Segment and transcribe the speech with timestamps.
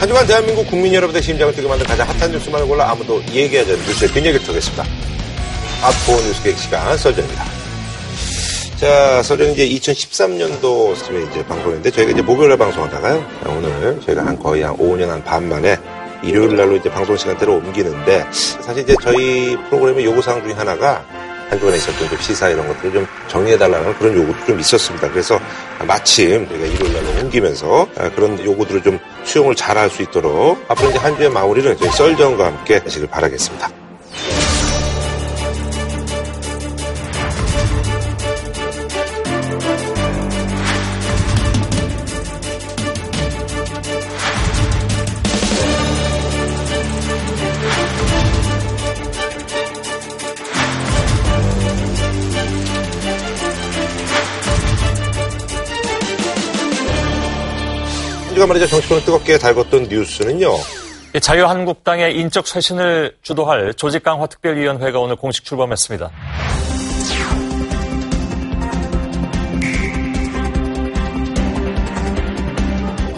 [0.00, 3.84] 한 주간 대한민국 국민 여러분의 심장을 뛰게 만든 가장 핫한 뉴스만을 골라 아무도 얘기하지 않는
[3.86, 4.82] 뉴스의 빈얘기를 털겠습니다.
[5.82, 7.44] 아포 뉴스객 시간 설전입니다.
[8.78, 13.26] 자, 설전 이제 2013년도 쯤에 이제 방송했는데 저희가 이제 목요일에 방송하다가요.
[13.48, 15.76] 오늘 저희가 한 거의 한 5년 한 반 만에
[16.22, 21.04] 일요일 날로 이제 방송 시간대로 옮기는데 사실 이제 저희 프로그램의 요구사항 중에 하나가
[21.50, 25.10] 한주간에 있었던 좀 시사 이런 것들을 좀 정리해달라는 그런 요구도 좀 있었습니다.
[25.10, 25.38] 그래서
[25.86, 30.98] 마침 저희가 일요일 날로 옮기면서 그런 요구들을 좀 수용을 잘 할 수 있도록 앞으로 이제
[30.98, 33.68] 한 주의 마무리를 저희 썰전과 함께 하시길 바라겠습니다.
[58.40, 60.54] 우리가 말이죠 정치권을 뜨겁게 달궜던 뉴스는요.
[61.20, 66.10] 자유한국당의 인적 쇄신을 주도할 조직 강화 특별위원회가 오늘 공식 출범했습니다.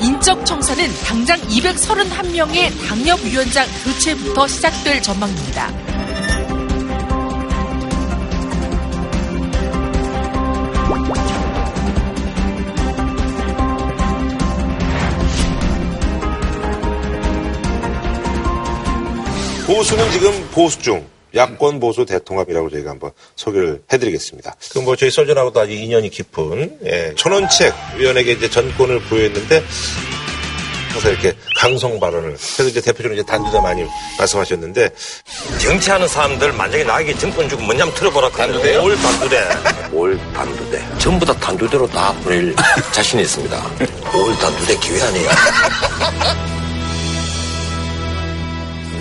[0.01, 5.92] 인적 청사는 당장 231명의 당협위원장 교체부터 시작될 전망입니다.
[19.73, 24.55] 보수는 지금 보수 중 야권 보수 대통합이라고 저희가 한번 소개를 해드리겠습니다.
[24.71, 29.65] 그럼 뭐 저희 설전하고도 아주 인연이 깊은 예, 천원책 위원에게 이제 전권을 부여했는데
[30.91, 33.87] 항상 이렇게 강성 발언을 그래서 이제 대표적으로 이제 단두대 많이
[34.19, 34.91] 말씀하셨는데.
[35.59, 38.83] 정치하는 사람들 만약에 나에게 정권 주고 뭐냐면 들어보라 단두대요?
[38.83, 39.49] 올 단두대?
[39.91, 40.85] 올 단두대?
[40.99, 42.55] 전부 다 단두대로 다 보낼
[42.93, 43.57] 자신이 있습니다.
[44.15, 45.31] 올 단두대 기회 아니에요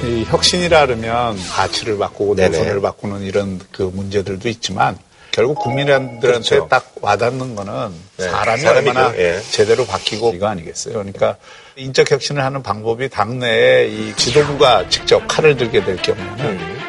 [0.04, 2.36] 이 혁신이라 그러면 가치를 바꾸고.
[2.36, 4.98] 노선을 바꾸는 이런 그 문제들도 있지만
[5.32, 6.68] 결국 국민들한테 그렇죠.
[6.68, 8.90] 딱 와닿는 거는 네, 사람이 사람이죠.
[8.90, 9.40] 얼마나 예.
[9.50, 10.94] 제대로 바뀌고 이거 아니겠어요.
[10.94, 11.38] 그러니까
[11.78, 16.81] 인적 혁신을 하는 방법이 당내에 이 지도부가 직접 칼을 들게 될 경우는 음.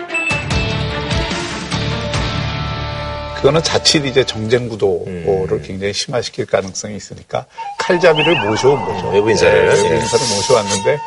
[3.42, 5.08] 그거는 자칫 이제 정쟁 구도를
[5.50, 5.62] 음.
[5.64, 7.44] 굉장히 심화시킬 가능성이 있으니까
[7.76, 9.08] 칼잡이를 모셔온 거죠.
[9.10, 9.52] 외부 인사를.
[9.52, 9.98] 네, 외부 예.
[9.98, 10.98] 인사를 모셔왔는데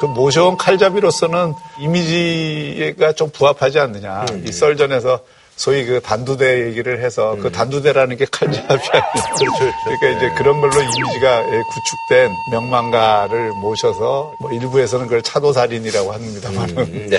[0.00, 4.24] 그 모셔온 칼잡이로서는 이미지가 좀 부합하지 않느냐.
[4.30, 4.42] 음.
[4.48, 5.20] 이 썰전에서
[5.54, 9.02] 소위 그 단두대 얘기를 해서 그 단두대라는 게 칼잡이 아니에요.
[9.12, 9.36] 음.
[9.36, 16.78] 그렇죠, 그러니까 이제 그런 걸로 이미지가 예, 구축된 명망가를 모셔서 뭐 일부에서는 그걸 차도살인이라고 합니다만은
[16.78, 17.18] 음, 네.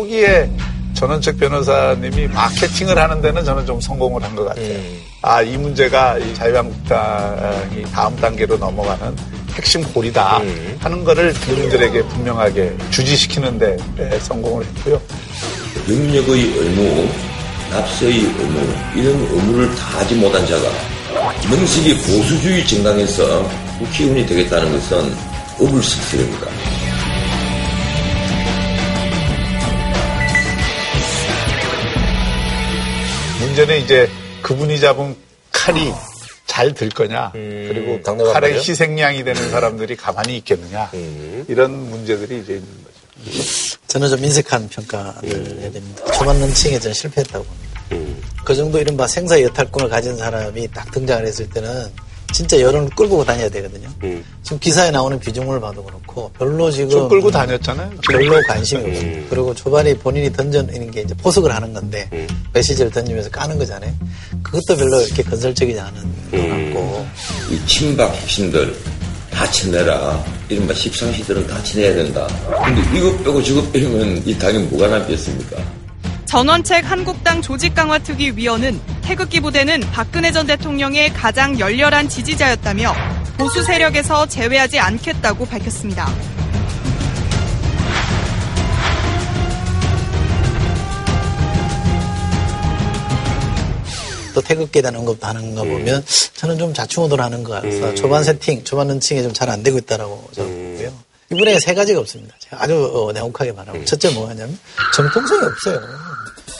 [0.00, 0.50] 초기에
[0.92, 4.66] 전원책 변호사님이 마케팅을 하는 데는 저는 좀 성공을 한 것 같아요.
[4.74, 5.00] 음.
[5.22, 9.16] 아, 이 문제가 이 자유한국당이 다음 단계로 넘어가는
[9.54, 10.76] 핵심 골이다 음.
[10.80, 15.00] 하는 거를 국민들에게 분명하게 주지시키는데 예, 성공을 했고요.
[15.88, 17.08] 영역의 의무,
[17.70, 20.62] 납세의 의무, 이런 의무를 다하지 못한 자가
[21.50, 25.14] 명식이 보수주의 정당에서 국회의원이 되겠다는 것은
[25.58, 26.46] 어불식설입니다.
[33.56, 34.08] 문제는 이제
[34.42, 35.16] 그분이 잡은
[35.50, 35.90] 칼이
[36.44, 38.70] 잘 들 거냐, 그리고 음, 칼의 말이죠?
[38.72, 41.44] 희생양이 되는 사람들이 가만히 있겠느냐, 음.
[41.48, 43.78] 이런 문제들이 이제 있는 거죠.
[43.88, 46.04] 저는 좀 인색한 평가를 해야 됩니다.
[46.12, 47.80] 초반 런칭에 저는 실패했다고 봅니다.
[47.92, 48.22] 음.
[48.44, 51.86] 그 정도 이른바 생사 여탈권을 가진 사람이 딱 등장을 했을 때는
[52.32, 53.88] 진짜 여론을 끌고 다녀야 되거든요.
[54.02, 54.24] 음.
[54.42, 57.90] 지금 기사에 나오는 비중을 봐도 그렇고 별로 지금 좀 끌고 다녔잖아요.
[58.10, 59.06] 별로 관심이 없어요.
[59.06, 59.26] 음.
[59.30, 62.26] 그리고 초반에 본인이 던져있는 게 이제 포석을 하는 건데 음.
[62.52, 63.92] 메시지를 던지면서 까는 거잖아요.
[64.42, 65.94] 그것도 별로 이렇게 건설적이지 않은
[66.30, 66.72] 것 음.
[66.72, 67.06] 같고
[67.50, 68.76] 이 친박 핵심들
[69.30, 70.24] 다 쳐내라.
[70.48, 72.26] 이른바 십상시들은 다 쳐내야 된다.
[72.64, 75.56] 근데 이것 빼고 저것 빼면 이 당이 뭐가 남겠습니까?
[76.26, 82.94] 전원책 한국당 조직강화특위 위원은 태극기 부대는 박근혜 전 대통령의 가장 열렬한 지지자였다며
[83.38, 86.08] 보수 세력에서 제외하지 않겠다고 밝혔습니다.
[94.34, 98.64] 또 태극기에 대한 언급도 하는 거 보면 저는 좀 좌충우돌 하는 것 같아서 초반 세팅,
[98.64, 100.92] 초반 런칭이 좀 잘 안 되고 있다라고 저는 보고요.
[101.32, 102.34] 이번에 세 가지가 없습니다.
[102.40, 104.58] 제가 아주 어, 냉혹하게 말하면 첫째 뭐냐면
[104.94, 105.80] 정통성이 없어요.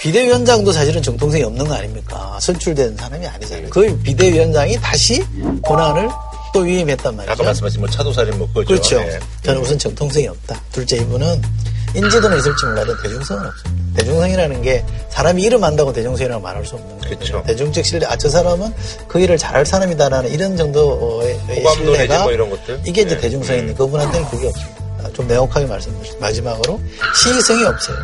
[0.01, 2.39] 비대위원장도 사실은 정통성이 없는 거 아닙니까?
[2.41, 3.71] 선출된 사람이 아니잖아요.
[3.71, 5.25] 그 비대위원장이 다시
[5.63, 6.09] 권한을
[6.53, 7.33] 또 위임했단 말이죠.
[7.33, 8.67] 아까 말씀하신 뭐 차도살인 뭐 그거죠.
[8.67, 8.97] 그렇죠.
[9.01, 9.19] 예.
[9.43, 10.61] 저는 우선 정통성이 없다.
[10.73, 11.43] 둘째 이분은
[11.95, 13.99] 인지도는 있을지 몰라도 대중성은 없습니다.
[13.99, 17.19] 대중성이라는 게 사람이 이름 안다고 대중성이라고 말할 수 없는 거예요.
[17.19, 17.43] 그쵸.
[17.47, 18.75] 대중적 신뢰, 아, 저 사람은
[19.09, 21.39] 그 일을 잘할 사람이다라는 이런 정도의
[21.75, 22.81] 신뢰가 뭐 이런 것들?
[22.85, 23.21] 이게 이제 네.
[23.23, 25.11] 대중성인데 그분한테는 그게 없습니다.
[25.15, 26.19] 좀 내혹하게 말씀드리죠.
[26.19, 26.81] 마지막으로
[27.15, 27.97] 시의성이 없어요.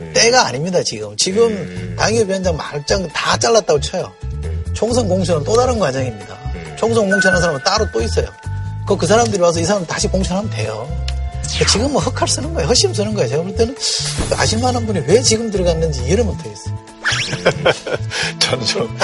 [0.00, 0.12] 음.
[0.14, 1.16] 때가 아닙니다, 지금.
[1.16, 4.12] 지금 당협위원장 말짱 다 잘랐다고 쳐요.
[4.44, 4.64] 음.
[4.72, 6.38] 총선 공천은 또 다른 과정입니다.
[6.76, 8.26] 총선 공천하는 사람은 따로 또 있어요.
[8.86, 10.88] 그, 그 사람들이 와서 이 사람 다시 공천하면 돼요.
[11.48, 12.68] 지금 뭐 헛칼 쓰는 거예요.
[12.68, 13.28] 헛심 쓰는 거예요.
[13.28, 13.74] 제가 볼 때는
[14.36, 16.78] 아실만한 분이 왜 지금 들어갔는지 이해를 못하겠어요.
[18.38, 18.98] 저는 좀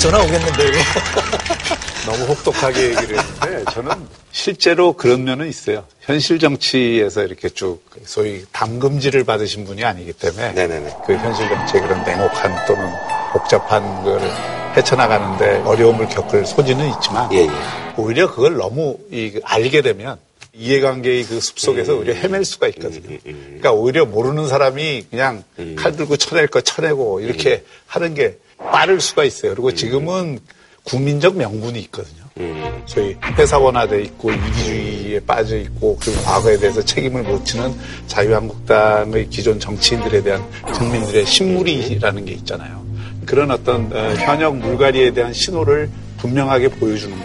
[0.00, 0.78] 전화 오겠는데, 이거.
[2.06, 3.90] 너무 혹독하게 얘기를 했는데 저는
[4.32, 5.84] 실제로 그런 면은 있어요.
[6.00, 10.96] 현실 정치에서 이렇게 쭉 소위 담금질을 받으신 분이 아니기 때문에 네네네.
[11.06, 12.90] 그 현실 정치의 그런 냉혹한 또는
[13.32, 14.20] 복잡한 걸
[14.76, 17.50] 헤쳐나가는데 어려움을 겪을 소지는 있지만 예, 예.
[17.96, 20.18] 오히려 그걸 너무 이 알게 되면
[20.52, 21.98] 이해관계의 그 숲속에서 음.
[22.00, 23.18] 오히려 헤맬 수가 있거든요.
[23.22, 25.76] 그러니까 오히려 모르는 사람이 그냥 음.
[25.78, 29.52] 칼 들고 쳐낼 거 쳐내고 이렇게 하는 게 빠를 수가 있어요.
[29.52, 29.54] 음.
[29.54, 30.40] 그리고 지금은
[30.84, 32.20] 국민적 명분이 있거든요.
[32.38, 32.82] 음.
[32.86, 37.74] 소위 회사원화돼 있고 이기주의에 빠져 있고 그리고 과거에 대해서 책임을 못 지는
[38.06, 40.42] 자유한국당의 기존 정치인들에 대한
[40.72, 42.84] 국민들의 신물이라는 게 있잖아요.
[43.26, 47.24] 그런 어떤 어, 현역 물갈이에 대한 신호를 분명하게 보여주는 거.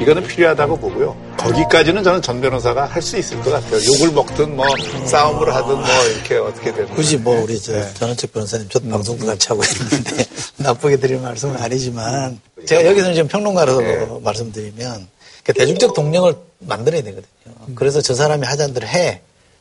[0.00, 1.16] 이거는 필요하다고 보고요.
[1.36, 3.78] 거기까지는 저는 전 변호사가 할 수 있을 것 같아요.
[3.94, 4.66] 욕을 먹든 뭐
[5.06, 6.94] 싸움을 하든 뭐 이렇게 어떻게 되든.
[6.94, 7.88] 굳이 뭐 우리 저 네.
[7.94, 10.24] 전원책 변호사님 저도 방송도 같이 하고 있는데
[10.58, 14.06] 나쁘게 드릴 말씀은 아니지만 제가 여기서는 지금 평론가로서 네.
[14.22, 15.06] 말씀드리면
[15.44, 17.54] 그 대중적 동력을 만들어야 되거든요.
[17.76, 19.20] 그래서 저 사람이 하자는 대로 해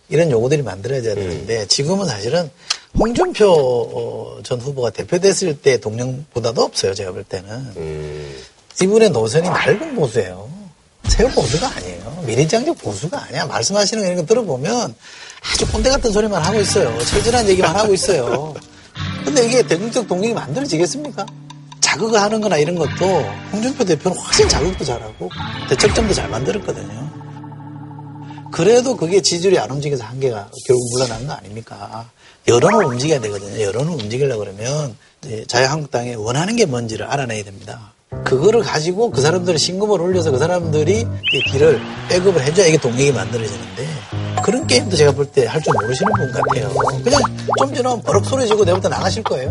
[0.10, 2.50] 이런 요구들이 만들어져야 되는데 지금은 사실은
[2.98, 6.94] 홍준표 어, 전 후보가 대표됐을 때 동력보다도 없어요.
[6.94, 8.36] 제가 볼 때는 음.
[8.82, 10.50] 이분의 노선이 낡은 보수예요.
[11.08, 12.24] 새 보수가 아니에요.
[12.26, 13.46] 미래장적 보수가 아니야.
[13.46, 14.96] 말씀하시는 거 이런 거 들어보면
[15.54, 16.98] 아주 꼰대 같은 소리만 하고 있어요.
[17.04, 18.54] 철저한 얘기만 하고 있어요.
[19.24, 21.26] 근데 이게 대중적 동력이 만들어지겠습니까?
[21.82, 23.06] 자극을 하는 거나 이런 것도
[23.52, 25.30] 홍준표 대표는 훨씬 자극도 잘하고
[25.70, 27.06] 대척점도 잘 만들었거든요.
[28.52, 32.10] 그래도 그게 지지율이 안 움직여서 한계가 결국 물러난 거 아닙니까?
[32.48, 33.62] 여론을 움직여야 되거든요.
[33.62, 37.95] 여론을 움직이려고 그러면 이제 자유한국당에 원하는 게 뭔지를 알아내야 됩니다.
[38.24, 41.02] 그거를 가지고 그 사람들이 신금을 올려서 그 사람들이
[41.34, 41.80] 이 길을
[42.10, 43.86] 백업을 해줘야 이게 동력이 만들어지는데
[44.44, 46.70] 그런 게임도 제가 볼 때 할 줄 모르시는 분 같아요.
[47.04, 47.20] 그냥
[47.60, 49.50] 좀 전에 버럭 소리 지고 내부터 나가실 거예요.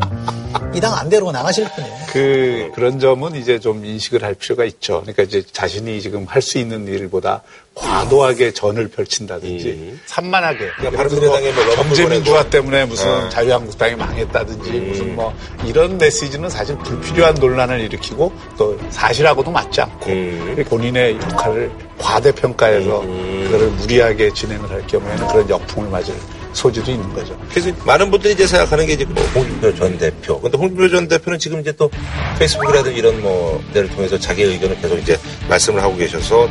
[0.74, 1.96] 이당안 되고 나가실 뿐이에요.
[2.12, 5.00] 그 그런 점은 이제 좀 인식을 할 필요가 있죠.
[5.02, 7.42] 그러니까 이제 자신이 지금 할 수 있는 일보다
[7.74, 10.00] 과도하게 전을 펼친다든지 음.
[10.06, 12.42] 산만하게 그러니까 바른미래당에 뭐 러브콜 경제민주화.
[12.50, 13.28] 때문에 무슨 어.
[13.28, 14.88] 자유한국당이 망했다든지 음.
[14.88, 15.34] 무슨 뭐
[15.64, 20.64] 이런 메시지는 사실 불필요한 논란을 일으키고 또 사실하고도 맞지 않고 음.
[20.68, 23.42] 본인의 역할을 과대평가해서 음.
[23.44, 26.14] 그거를 무리하게 진행을 할 경우에는 그런 역풍을 맞을
[26.52, 27.36] 소지도 있는 거죠.
[27.50, 30.40] 그래서 많은 분들이 이제 생각하는 게 이제 뭐 홍준표 전 대표.
[30.40, 31.90] 근데 홍준표 전 대표는 지금 이제 또
[32.38, 35.18] 페이스북이라든 이런 뭐 데를 통해서 자기 의견을 계속 이제
[35.48, 36.48] 말씀을 하고 계셔서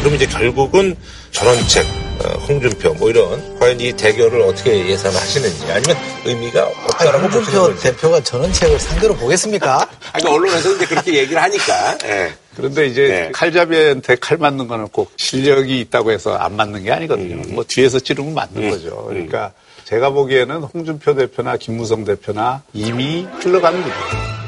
[0.00, 0.96] 그럼 이제 결국은
[1.30, 1.84] 전원책,
[2.24, 7.80] 어, 홍준표 뭐 이런 과연 이 대결을 어떻게 예상하시는지 아니면 의미가 아니, 없다라고 보시는 홍준표.
[7.80, 9.76] 대표가 전원책을 상대로 보겠습니까?
[10.12, 11.98] 아니, 그러니까 언론에서 이제 그렇게 얘기를 하니까.
[12.04, 12.32] 예.
[12.56, 13.30] 그런데 이제 네.
[13.32, 17.36] 칼잡이한테 칼 맞는 거는 꼭 실력이 있다고 해서 안 맞는 게 아니거든요.
[17.36, 17.54] 음.
[17.54, 19.04] 뭐 뒤에서 찌르면 맞는 거죠.
[19.06, 19.52] 그러니까
[19.84, 23.94] 제가 보기에는 홍준표 대표나 김무성 대표나 이미 흘러가는 거죠.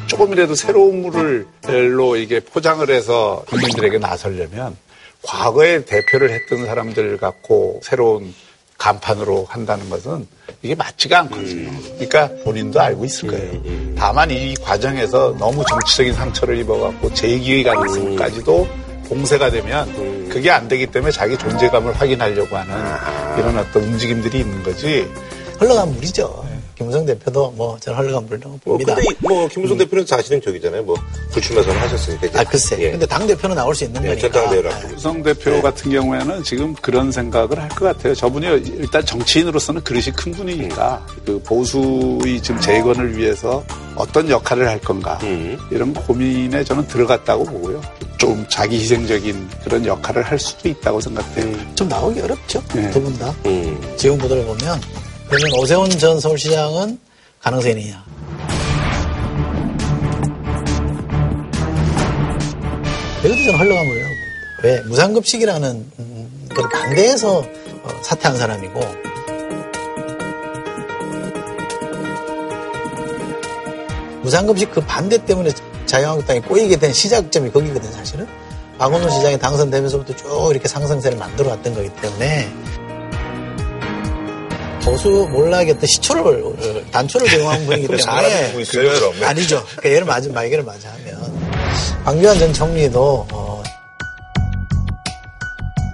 [0.07, 4.77] 조금이라도 새로운 물을로 이게 포장을 해서 국민들에게 나서려면
[5.23, 8.35] 과거에 대표를 했던 사람들 갖고 새로운
[8.79, 10.27] 간판으로 한다는 것은
[10.63, 11.71] 이게 맞지가 않거든요.
[11.95, 13.95] 그러니까 본인도 알고 있을 거예요.
[13.97, 18.69] 다만 이 과정에서 너무 정치적인 상처를 입어갖고 재기의 가능성까지도
[19.09, 22.75] 공세가 되면 그게 안 되기 때문에 자기 존재감을 확인하려고 하는
[23.39, 25.09] 이런 어떤 움직임들이 있는 거지.
[25.59, 26.45] 흘러간 물이죠.
[26.77, 28.95] 김무성 대표도 뭐 저는 물이라고 뭐, 봅니다.
[28.95, 30.83] 근데 이- 뭐, 김무성 대표는 사실은 저기잖아요.
[30.83, 30.97] 뭐,
[31.33, 32.27] 불출마 선언하셨으니까.
[32.27, 32.39] 이제.
[32.39, 32.77] 아 글쎄.
[32.81, 32.91] 예.
[32.93, 34.29] 근데 당 대표는 나올 수 있는 예, 거니까.
[34.31, 34.95] 전당대회를 앞두고.
[34.95, 38.15] 우성 대표 같은 경우에는 지금 그런 생각을 할 것 같아요.
[38.15, 38.47] 저분이
[38.79, 43.65] 일단 정치인으로서는 그릇이 큰 분이니까 그 보수의 지금 재건을 위해서
[43.95, 45.57] 어떤 역할을 할 건가 음.
[45.71, 47.81] 이런 고민에 저는 들어갔다고 보고요.
[48.19, 51.57] 좀 자기 희생적인 그런 역할을 할 수도 있다고 생각돼요.
[51.75, 52.63] 좀 나오기 어렵죠.
[52.75, 52.91] 네.
[52.91, 53.35] 두분 다.
[53.47, 53.79] 음.
[53.97, 54.81] 지금 보도를 보면
[55.33, 56.99] 그러면 오세훈 전 서울시장은
[57.41, 58.05] 가능성이 있느냐.
[63.25, 64.09] 여기도 저는 흘러간 봅니다.
[64.63, 64.81] 왜?
[64.83, 68.79] 무상급식이라는 음, 걸 반대해서 어, 사퇴한 사람이고
[74.23, 75.51] 무상급식 그 반대 때문에
[75.87, 78.27] 자유한국당이 꼬이게 된 시작점이 거기거든 사실은.
[78.77, 82.53] 박원순 시장이 당선되면서부터 쭉 이렇게 상승세를 만들어 왔던 거기 때문에
[84.83, 89.21] 보수 몰락의 어떤 시초를 어, 단초를 제공한 분이기 때문에 그럼.
[89.21, 89.27] 네.
[89.27, 89.65] 아니죠.
[89.77, 91.43] 그러니까 맞은 말개를 맞아 하면
[92.05, 93.63] 황교안 전 총리도 어,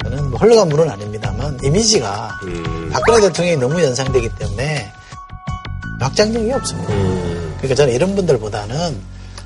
[0.05, 2.91] 저는 뭐 흘러간 물은 아닙니다만 이미지가 음.
[2.93, 4.91] 박근혜 대통령이 너무 연상되기 때문에
[6.01, 6.93] 확장력이 없습니다.
[6.93, 7.55] 음.
[7.59, 8.99] 그러니까 저는 이런 분들보다는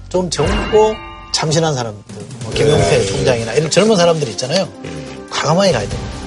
[0.09, 0.95] 좀 젊고
[1.33, 2.03] 참신한 사람들,
[2.43, 3.07] 뭐 김용태 네.
[3.07, 4.69] 총장이나 이런 젊은 사람들 있잖아요.
[4.85, 5.29] 음.
[5.31, 6.22] 과감하게 가야 됩니다.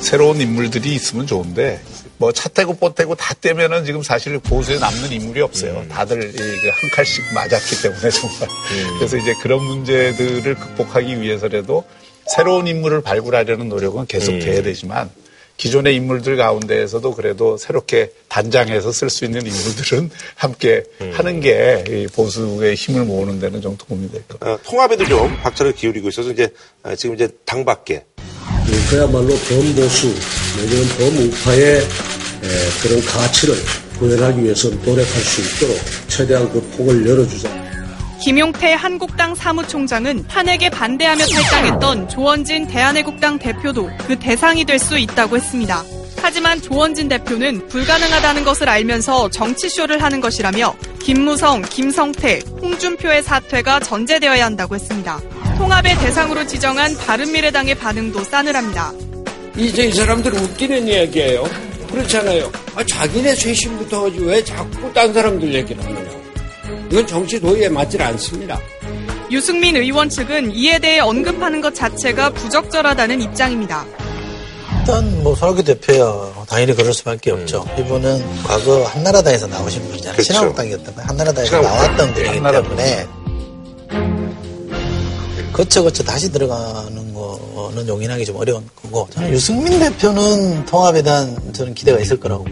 [0.00, 1.80] 새로운 인물들이 있으면 좋은데
[2.18, 5.84] 뭐 차 떼고 뽀 떼고 다 떼면은 지금 사실 보수에 남는 인물이 없어요.
[5.88, 8.48] 다들 이그 한 칼씩 맞았기 때문에 정말.
[8.98, 11.84] 그래서 이제 그런 문제들을 극복하기 위해서라도
[12.26, 15.10] 새로운 인물을 발굴하려는 노력은 계속해야 되지만
[15.58, 23.04] 기존의 인물들 가운데에서도 그래도 새롭게 단장해서 쓸 수 있는 인물들은 함께 하는 게이 보수의 힘을
[23.04, 24.54] 모으는 데는 좀 도움이 될 것 같아요.
[24.54, 26.48] 어, 통합에도 좀 박차를 기울이고 있어서 이제
[26.84, 28.04] 어, 지금 이제 당 밖에
[28.90, 30.14] 그야말로 범보수
[30.56, 32.48] 내지는 범우파의 에,
[32.82, 33.54] 그런 가치를
[33.98, 35.76] 구현하기 위해서 노력할 수 있도록
[36.08, 37.48] 최대한 그 폭을 열어주자.
[38.22, 45.84] 김용태 한국당 사무총장은 탄핵에 반대하며 탈당했던 조원진 대한애국당 대표도 그 대상이 될 수 있다고 했습니다.
[46.20, 54.74] 하지만 조원진 대표는 불가능하다는 것을 알면서 정치쇼를 하는 것이라며 김무성, 김성태, 홍준표의 사퇴가 전제되어야 한다고
[54.74, 55.20] 했습니다.
[55.58, 58.92] 통합의 대상으로 지정한 바른미래당의 반응도 싸늘합니다.
[59.56, 61.44] 이제 이 사람들은 웃기는 이야기예요.
[61.90, 62.50] 그렇잖아요.
[62.76, 66.10] 아, 자기네 쇄신부터 하지 왜 자꾸 딴 사람들 얘기를 하느냐.
[66.90, 68.58] 이건 정치 도의에 맞질 않습니다.
[69.30, 73.84] 유승민 의원 측은 이에 대해 언급하는 것 자체가 부적절하다는 입장입니다.
[74.80, 77.66] 일단 뭐 손학규 대표야 당연히 그럴 수밖에 없죠.
[77.78, 80.12] 이분은 과거 한나라당에서 나오신 분이잖아요.
[80.14, 80.32] 그렇죠.
[80.32, 81.08] 신한국당이었던 거예요.
[81.08, 81.78] 한나라당에서 신한국당.
[81.86, 82.62] 나왔던 분이기 한나라당.
[82.62, 83.06] 때문에
[85.58, 91.74] 거쳐 거쳐 다시 들어가는 거는 용인하기 좀 어려운 거고 저는 유승민 대표는 통합에 대한 저는
[91.74, 92.44] 기대가 있을 거라고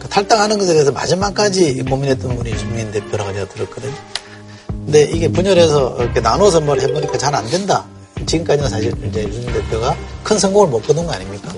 [0.00, 3.94] 그 탈당하는 것에 대해서 마지막까지 고민했던 분이 유승민 대표라고 제가 들었거든요.
[4.66, 7.86] 근데 이게 분열해서 이렇게 나눠서 뭘 해보니까 잘 안 된다.
[8.26, 11.54] 지금까지는 사실 이제 유승민 대표가 큰 성공을 못 거둔 거 아닙니까?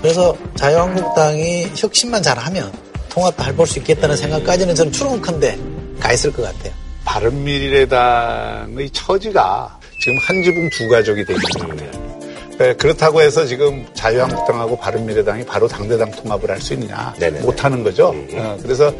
[0.00, 2.72] 그래서 자유한국당이 혁신만 잘하면
[3.10, 5.58] 통합도 해볼 수 있겠다는 생각까지는 저는 추론 큰데
[6.00, 6.72] 가 있을 것 같아요.
[7.06, 11.24] 바른미래당의 처지가 지금 한 지붕 두 가족이
[11.58, 12.06] 것 같아요.
[12.58, 17.14] 네, 그렇다고 해서 지금 자유한국당하고 바른미래당이 바로 당대당 통합을 할 수 있느냐?
[17.18, 17.44] 네네네.
[17.44, 18.14] 못하는 거죠.
[18.32, 18.92] 어, 그래서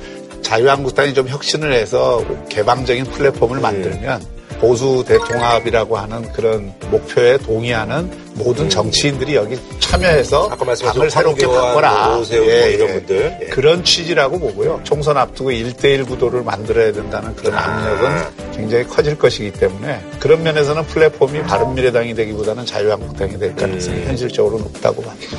[0.42, 4.22] 자유한국당이 좀 혁신을 해서 개방적인 플랫폼을 만들면
[4.60, 12.18] 보수 대통합이라고 하는 그런 목표에 동의하는 모든 정치인들이 여기 참여해서 아까 당을 새롭게 바꿔라.
[12.18, 13.38] 오세훈 뭐 이런 분들.
[13.42, 13.46] 예.
[13.46, 14.80] 그런 취지라고 보고요.
[14.84, 17.60] 총선 앞두고 1대1 구도를 만들어야 된다는 그런 아.
[17.60, 24.04] 압력은 굉장히 커질 것이기 때문에 그런 면에서는 플랫폼이 바른미래당이 되기보다는 자유한국당이 될 가능성이 음.
[24.08, 25.36] 현실적으로 높다고 봅니다.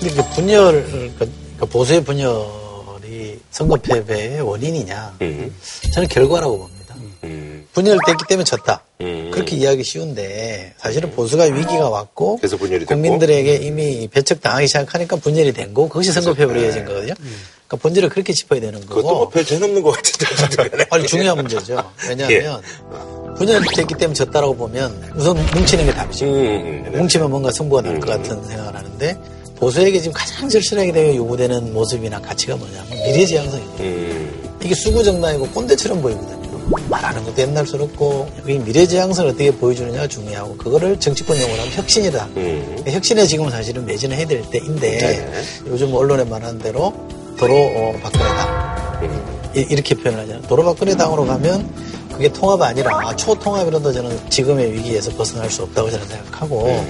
[0.00, 5.16] 근데 그 분열, 그러니까 보수의 분열이 선거 패배의 원인이냐?
[5.22, 5.54] 음.
[5.92, 6.94] 저는 결과라고 봅니다.
[7.24, 7.51] 음.
[7.74, 8.82] 분열됐기 때문에 졌다.
[9.00, 9.30] 음.
[9.32, 12.94] 그렇게 이해하기 쉬운데 사실은 보수가 위기가 왔고 그래서 분열이 됐고.
[12.94, 17.14] 국민들에게 이미 배척당하기 시작하니까 분열이 된 거고 그것이 선거 패배로 이어진 거거든요.
[17.14, 20.84] 그러니까 본질을 그렇게 짚어야 되는 그것도 뭐 거고 별 재능없는 것 같은데.
[20.90, 21.92] 아주 중요한 문제죠.
[22.08, 22.60] 왜냐하면
[23.36, 26.26] 분열됐기 때문에 졌다라고 보면 우선 뭉치는 게 답이죠.
[26.26, 26.98] 음, 음.
[26.98, 29.16] 뭉치면 뭔가 승부가 날 것 같은 생각을 하는데
[29.56, 33.82] 보수에게 지금 가장 절실하게 되어 요구되는 모습이나 가치가 뭐냐면 미래지향성입니다.
[33.84, 34.58] 음.
[34.62, 36.41] 이게 수구정당이고 꼰대처럼 보이거든요.
[36.88, 42.28] 말하는 것도 옛날스럽고 이 미래지향성을 어떻게 보여주느냐가 중요하고 그거를 정치권 용어로 하면 혁신이다.
[42.36, 42.82] 음.
[42.86, 45.42] 혁신에 지금 사실은 매진을 해야 될 때인데 네.
[45.66, 46.92] 요즘 언론에 말하는 대로
[47.38, 50.42] 도로 어, 박근혜당 이- 이렇게 표현하잖아요.
[50.42, 51.68] 도로 박근혜 당으로 가면
[52.12, 56.84] 그게 통합이 아니라 초통합이라도 저는 지금의 위기에서 벗어날 수 없다고 저는 생각하고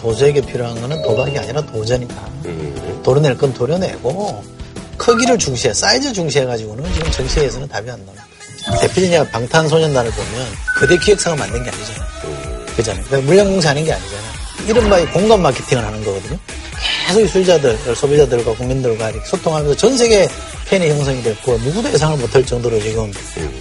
[0.00, 2.14] 보수에게 필요한 거는 도박이 아니라 도전이다.
[2.46, 3.00] 음.
[3.04, 4.42] 도려낼 건 도려내고
[4.96, 8.26] 크기를 중시해 사이즈 중시해가지고는 지금 정치에서는 답이 안 나옵니다.
[8.80, 10.46] 대표님이 방탄소년단을 보면
[10.76, 12.08] 그대 기획사가 만든 게 아니잖아요.
[12.76, 13.04] 그잖아요.
[13.06, 14.28] 그러니까 물량 공사 하는 게 아니잖아요.
[14.68, 16.38] 이른바 이 공감 마케팅을 하는 거거든요.
[17.06, 20.28] 계속 이 소비자들, 소비자들과 국민들과 소통하면서 전 세계
[20.66, 23.10] 팬이 형성이 됐고 누구도 예상을 못할 정도로 지금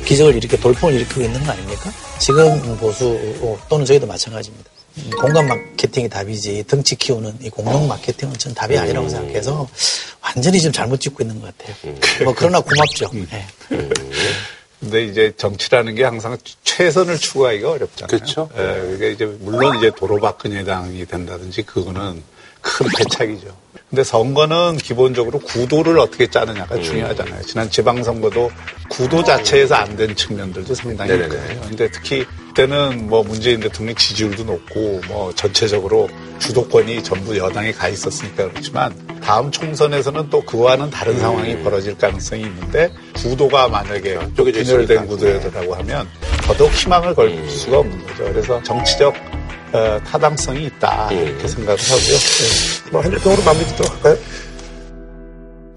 [0.05, 1.91] 기적을 이렇게 돌풍을 일으키고 있는 거 아닙니까?
[2.19, 3.17] 지금 보수
[3.69, 4.69] 또는 저희도 마찬가지입니다.
[4.97, 9.67] 음, 공감 마케팅이 답이지 등치 키우는 이 공동 마케팅은 전 답이 아니라고 생각해서
[10.21, 11.75] 완전히 지금 잘못 찍고 있는 것 같아요.
[12.25, 13.09] 뭐 그러나 고맙죠.
[13.13, 13.45] 네.
[14.79, 18.07] 근데 이제 정치라는 게 항상 최선을 추구하기가 어렵잖아요.
[18.07, 18.49] 그렇죠.
[18.53, 22.23] 예, 그러니까 이제 물론 이제 도로박근혜 당이 된다든지 그거는
[22.61, 23.55] 큰 패착이죠.
[23.89, 26.83] 근데 선거는 기본적으로 구도를 어떻게 짜느냐가 음.
[26.83, 27.41] 중요하잖아요.
[27.43, 28.51] 지난 지방선거도
[28.89, 31.35] 구도 자체에서 안 된 측면들도 상당히 네네네.
[31.35, 31.61] 있거든요.
[31.69, 38.49] 근데 특히 그때는 뭐 문재인 대통령 지지율도 높고 뭐 전체적으로 주도권이 전부 여당에 가 있었으니까
[38.49, 45.05] 그렇지만 다음 총선에서는 또 그와는 다른 상황이 벌어질 가능성이 있는데 구도가 만약에 균열된 있으니까.
[45.05, 46.07] 구도라고 하면
[46.43, 48.23] 더더욱 희망을 걸 수가 없는 거죠.
[48.25, 49.15] 그래서 정치적
[49.73, 52.17] 어, 타당성이 있다 이렇게 생각을 하고요.
[52.17, 52.91] 네.
[52.91, 54.17] 뭐, 한줄 평으로 마무리 짓도록 할까요?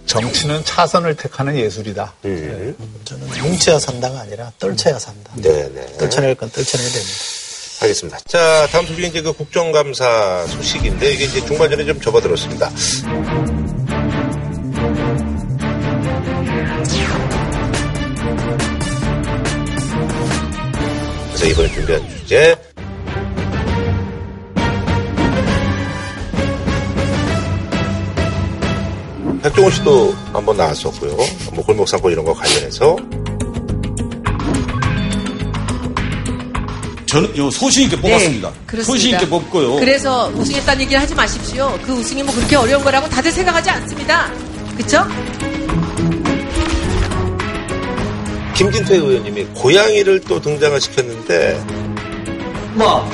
[0.06, 2.14] 정치는 차선을 택하는 예술이다.
[2.24, 2.74] 음.
[3.04, 5.32] 저는 뭉쳐야 산다가 아니라 떨쳐야 산다.
[5.36, 5.98] 네네.
[5.98, 7.14] 떨쳐낼 건 떨쳐내야 됩니다.
[7.82, 8.18] 알겠습니다.
[8.26, 12.70] 자, 다음 소식은 이제 그 국정감사 소식인데 이게 이제 중반전에 좀 접어들었습니다.
[21.28, 22.56] 그래서 이번에 준비한 주제
[29.42, 31.16] 백종원 씨도 한번 나왔었고요.
[31.52, 32.96] 뭐 골목 사건 이런 거 관련해서
[37.06, 38.50] 저는 요 소신 있게 뽑았습니다.
[38.50, 38.84] 네, 그렇습니다.
[38.84, 39.76] 소신 있게 뽑고요.
[39.76, 41.76] 그래서 우승했다는 얘기를 하지 마십시오.
[41.84, 44.30] 그 우승이 뭐 그렇게 어려운 거라고 다들 생각하지 않습니다.
[44.76, 45.04] 그쵸?
[48.54, 51.64] 김진태 의원님이 고양이를 또 등장을 시켰는데
[52.74, 53.04] 마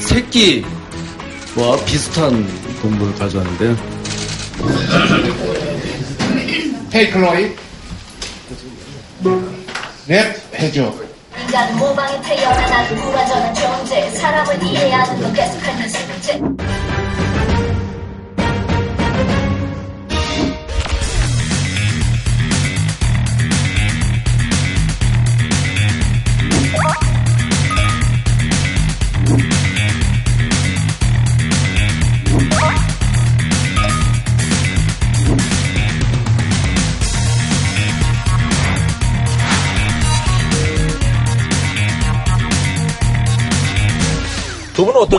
[0.00, 0.64] 새끼
[1.56, 2.44] 와 비슷한
[2.82, 3.99] 동물을 가져왔는데요.
[6.90, 7.56] 테이클로이
[10.08, 10.92] 랩 해줘.
[11.38, 14.10] 인간 모방에 태어난 무관전한 존재.
[14.10, 16.40] 사람을 이해하는 건 계속하는 숙제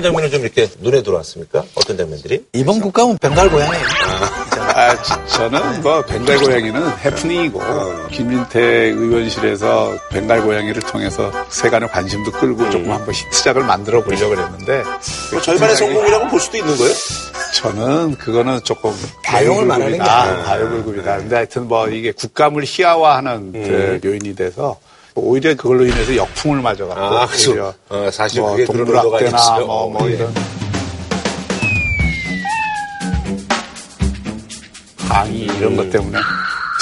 [0.01, 1.63] 어떤 장면이 좀 이렇게 눈에 들어왔습니까?
[1.75, 2.45] 어떤 장면들이?
[2.53, 3.85] 이번 국감은 벵갈 고양이에요.
[4.73, 7.61] 아, 지- 저는 뭐 벵갈 고양이는 해프닝이고
[8.09, 14.83] 김민태 의원실에서 벵갈 고양이를 통해서 세간의 관심도 끌고 조금 한번 히트작을 만들어 보려고 그랬는데
[15.31, 16.93] 뭐 절반의 성공이라고 볼 수도 있는 거예요?
[17.53, 18.91] 저는 그거는 조금
[19.31, 20.01] 내용을 말하는 게.
[20.01, 20.43] 아니에요.
[20.45, 21.17] 가요불급이다.
[21.17, 24.79] 근데 하여튼 뭐 이게 국감을 희화화하는 그 요인이 돼서
[25.15, 27.51] 오히려 그걸로 인해서 역풍을 맞아갖고 아, 그죠.
[27.51, 29.59] 오히려 어, 사실 뭐 동물학대나.
[29.59, 30.13] 뭐, 뭐 예.
[30.15, 30.33] 이런
[34.97, 36.17] 항의 이런 것 때문에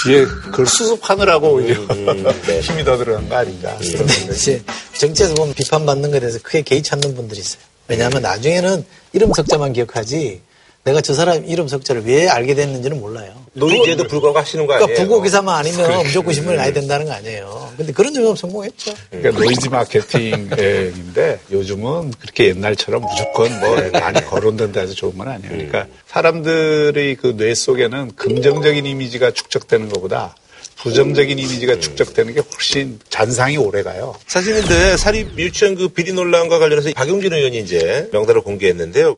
[0.04, 2.60] 뒤에 그걸 수습하느라고 오히려 네.
[2.62, 4.62] 힘이 더 들어간 거 아닌가 그런 생각이 이제
[4.94, 7.62] 정치에서 보면 비판받는 것에 대해서 크게 개의치 않는 분들이 있어요.
[7.88, 10.42] 왜냐하면 나중에는 이름 석자만 기억하지
[10.90, 13.32] 내가 저 사람 이름 석자를 왜 알게 됐는지는 몰라요.
[13.54, 14.88] 노이즈에도 불구하고 하시는 거 아니에요?
[14.88, 17.72] 그러니까 부고 기사만 아니면 무조건 신문에 나야 된다는 거 아니에요.
[17.78, 18.94] 근데 그런 점은 성공했죠.
[19.12, 25.50] 그러니까 노이즈 마케팅인데 요즘은 그렇게 옛날처럼 무조건 뭐 많이 거론된다 해서 좋은 건 아니에요.
[25.52, 30.36] 그러니까 사람들의 그 뇌 속에는 긍정적인 이미지가 축적되는 것보다
[30.78, 34.16] 부정적인 이미지가 축적되는 게 훨씬 잔상이 오래 가요.
[34.28, 39.16] 사실인데 사립 유치원 그 비리 논란과 관련해서 박용진 의원이 이제 명단을 공개했는데요.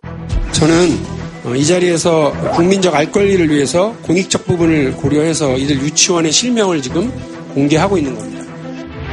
[0.51, 1.20] 저는 어,
[1.55, 7.11] 이 자리에서 국민적 알 권리를 위해서 공익적 부분을 고려해서 이들 유치원의 실명을 지금
[7.53, 8.41] 공개하고 있는 겁니다.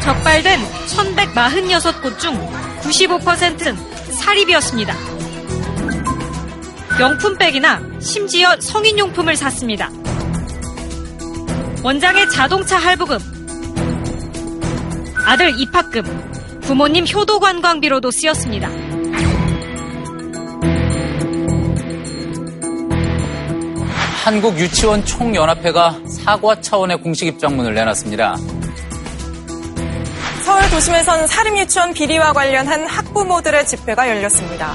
[0.03, 2.35] 적발된 1146곳 중
[2.83, 3.77] 95%는
[4.13, 4.95] 사립이었습니다.
[6.99, 9.91] 명품백이나 심지어 성인용품을 샀습니다.
[11.83, 13.19] 원장의 자동차 할부금,
[15.25, 16.03] 아들 입학금,
[16.61, 18.88] 부모님 효도 관광비로도 쓰였습니다.
[24.25, 28.37] 한국 유치원 총연합회가 사과 차원의 공식 입장문을 내놨습니다.
[30.45, 34.75] 서울 도심에선 사립 유치원 비리와 관련한 학부모들의 집회가 열렸습니다.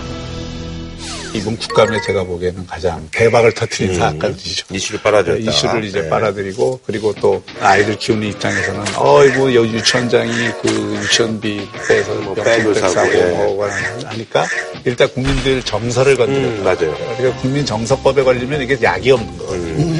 [1.34, 4.66] 이번 국감에 제가 보기에는 가장 대박을 터트린 사건이죠.
[4.72, 5.44] 이슈를 빨아들였다.
[5.44, 6.10] 네, 이슈를 이제 네.
[6.10, 12.94] 빨아들이고 그리고 또 아이들 키우는 입장에서는 어이구 여 유치원장이 그 유치원비 빼서 뭐 백을 사고,
[12.94, 13.26] 사고 예.
[13.26, 13.68] 뭐
[14.06, 14.46] 하니까
[14.86, 16.56] 일단 국민들 정서를 건드렸다.
[16.60, 17.16] 음, 맞아요.
[17.18, 19.54] 그러니까 국민 정서법에 걸리면 이게 약이 없는 거예요.
[19.54, 19.93] 음.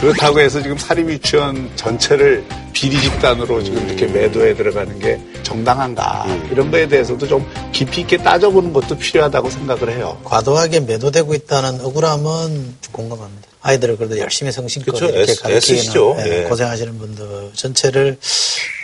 [0.00, 4.12] 그렇다고 해서 지금 사립 유치원 전체를 비리 집단으로 지금 이렇게 음.
[4.12, 10.20] 매도해 들어가는 게 정당한가 이런 거에 대해서도 좀 깊이 있게 따져보는 것도 필요하다고 생각을 해요.
[10.24, 13.48] 과도하게 매도되고 있다는 억울함은 공감합니다.
[13.60, 15.92] 아이들을 그래도 열심히 성심껏 그쵸, 이렇게 애쓰- 가르치는.
[16.20, 16.42] 예, 예.
[16.44, 18.18] 고생하시는 분들 전체를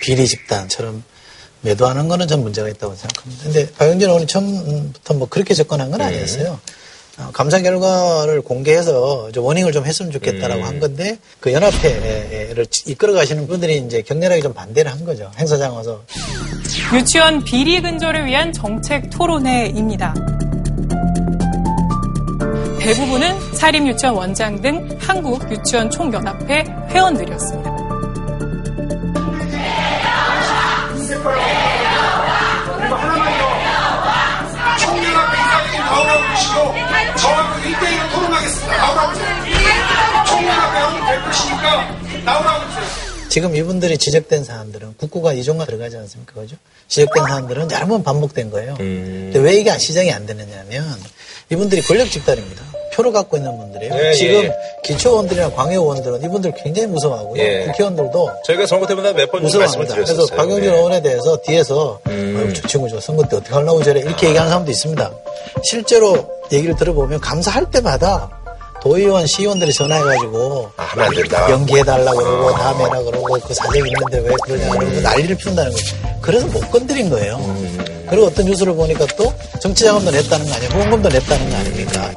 [0.03, 1.05] 비리 집단처럼
[1.61, 3.45] 매도하는 거는 전 문제가 있다고 생각합니다.
[3.45, 6.49] 근데 박영진 의원이 처음부터 뭐 그렇게 접근한 건 아니었어요.
[6.51, 6.61] 어,
[7.33, 10.67] 감사 결과를 공개해서 좀 워닝을 좀 했으면 좋겠다라고 음.
[10.67, 15.31] 한 건데 그 연합회를 이끌어 가시는 분들이 이제 격렬하게 좀 반대를 한 거죠.
[15.39, 16.03] 행사장 와서
[16.93, 20.15] 유치원 비리 근절을 위한 정책 토론회입니다.
[22.81, 27.74] 대부분은 사립유치원 원장 등 한국유치원 총연합회 회원들이었습니다.
[37.25, 38.77] 저하고 1대1로 토론하겠습니다.
[38.77, 39.35] 나오라고 주세요.
[40.27, 43.29] 총연합 회원 대표시니까 나오라고 주세요.
[43.31, 46.35] 지금 이분들이 지적된 사안들은 국고가 이종가 들어가지 않습니까?
[46.35, 46.57] 그죠?
[46.89, 48.75] 지적된 사안들은 여러 번 반복된 거예요.
[48.77, 50.85] 근데 왜 이게 시정이 안 되느냐면
[51.51, 52.63] 이분들이 권력 집단입니다.
[52.95, 53.95] 표를 갖고 있는 분들이에요.
[53.95, 54.53] 예, 지금 예, 예.
[54.85, 57.43] 기초원들이나 광역원들은 이분들 굉장히 무서워하고요.
[57.43, 57.65] 예.
[57.67, 59.95] 국회의원들도 저희가 선거 때마다 몇번 무서워합니다.
[59.95, 60.77] 그래서 박용진 네.
[60.77, 64.71] 의원에 대해서 뒤에서 아유, 저 친구 저 선거 때 어떻게 하려고 저래 이렇게 얘기하는 사람도
[64.71, 65.11] 있습니다.
[65.63, 68.31] 실제로 얘기를 들어보면 감사할 때마다
[68.81, 71.51] 도의원, 시의원들이 전화해가지고 아, 하면 안 된다.
[71.51, 75.97] 연기해달라고 그러고 다음에 해라 그러고 그 사정이 있는데 왜 그러냐 그러고 난리를 피운다는 거죠.
[76.21, 77.39] 그래서 못 건드린 거예요.
[78.11, 80.71] 그리고 어떤 뉴스를 보니까 또 정치자금도 냈다는 거 아니에요.
[80.73, 82.15] 후원금도 냈다는 거 아닙니까?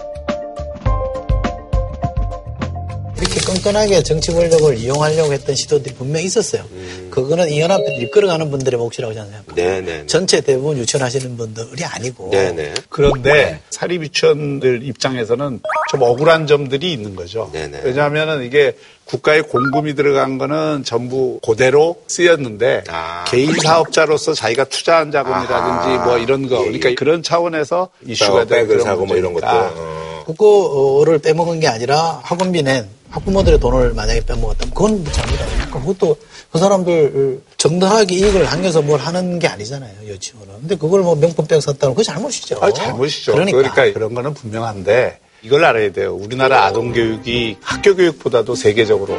[3.47, 6.65] 끈끈하게 정치 권력을 이용하려고 했던 시도들이 분명히 있었어요.
[7.09, 9.55] 그거는 이 연합회를 이끌어가는 분들의 몫이라고 저는 생각합니다.
[9.55, 10.05] 네네.
[10.07, 12.73] 전체 대부분 유치원하시는 분들이 아니고 네네.
[12.89, 17.49] 그런데 사립유치원들 입장에서는 좀 억울한 점들이 있는 거죠.
[17.53, 23.23] 왜냐하면 이게 국가의 공금이 들어간 거는 전부 그대로 쓰였는데 아.
[23.25, 28.83] 개인 사업자로서 자기가 투자한 자금이라든지 뭐 이런 거 그러니까 그런 차원에서 이슈가 되는 백을 그런
[28.83, 29.47] 사고 뭐 이런 것도.
[29.47, 30.07] 어.
[30.27, 35.79] 국고를 빼먹은 게 아니라 학원비 낸 학부모들의 돈을 만약에 빼먹었다면 그건 잘못 아닙니까?
[35.79, 36.17] 그것도
[36.51, 40.53] 그 사람들 정당하게 이익을 향해서 뭘 하는 게 아니잖아요, 유치원은.
[40.61, 42.57] 근데 그걸 뭐 명품백 샀다면 그거 잘못이죠.
[42.61, 43.33] 아, 잘못이죠.
[43.33, 43.57] 그러니까.
[43.57, 43.93] 그러니까.
[43.93, 46.15] 그런 거는 분명한데 이걸 알아야 돼요.
[46.15, 49.17] 우리나라 아동 교육이 학교 교육보다도 세계적으로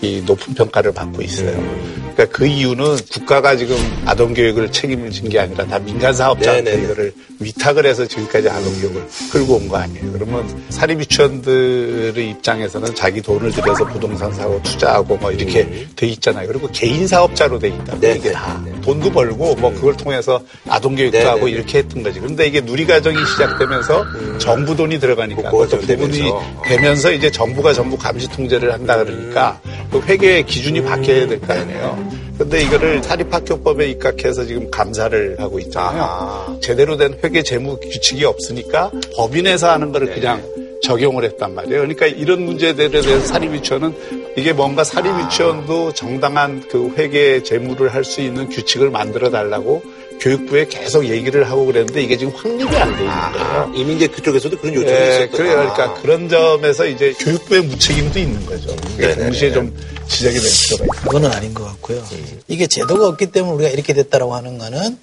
[0.00, 2.07] 이 높은 평가를 받고 있어요.
[2.18, 6.84] 그러니까 그 이유는 국가가 지금 아동 교육을 책임을 진 게 아니라 다 민간 사업자한테 네네네.
[6.84, 10.10] 이거를 위탁을 해서 지금까지 아동 교육을 끌고 온 거 아니에요.
[10.12, 16.48] 그러면 사립 유치원들의 입장에서는 자기 돈을 들여서 부동산 사고 투자하고 뭐 이렇게 돼 있잖아요.
[16.48, 18.00] 그리고 개인 사업자로 돼 있다.
[18.00, 21.28] 네, 이게 다 돈도 벌고 뭐 그걸 통해서 아동 교육도 네네.
[21.28, 22.20] 하고 이렇게 했던 거지.
[22.20, 24.06] 그런데 이게 누리과정이 시작되면서
[24.38, 26.22] 정부 돈이 들어가니까 좀 부분이
[26.64, 27.12] 되면서.
[27.12, 32.18] 이제 정부가 전부 감시 통제를 한다 그러니까 그 회계 기준이 바뀌어야 될 거 아니에요.
[32.38, 36.58] 근데 이거를 사립학교법에 입각해서 지금 감사를 하고 있잖아요.
[36.62, 40.42] 제대로 된 회계 재무 규칙이 없으니까 법인에서 하는 거를 그냥
[40.82, 41.78] 적용을 했단 말이에요.
[41.80, 43.94] 그러니까 이런 문제들에 대해서 사립유치원은
[44.36, 49.82] 이게 뭔가 사립유치원도 정당한 그 회계 재무를 할 수 있는 규칙을 만들어 달라고
[50.20, 53.72] 교육부에 계속 얘기를 하고 그랬는데 이게 지금 확립이 안 돼 있는 거예요.
[53.74, 55.54] 이미 이제 그쪽에서도 그런 요청이 예, 있었던 그래요.
[55.56, 58.74] 그러니까 그런 점에서 이제 교육부의 무책임도 있는 거죠.
[58.76, 59.14] 그게.
[59.14, 59.72] 동시에 좀
[60.08, 61.02] 지적이 될 필요가 있다.
[61.04, 62.02] 그거는 아닌 것 같고요.
[62.48, 64.96] 이게 제도가 없기 때문에 우리가 이렇게 됐다라고 하는 거는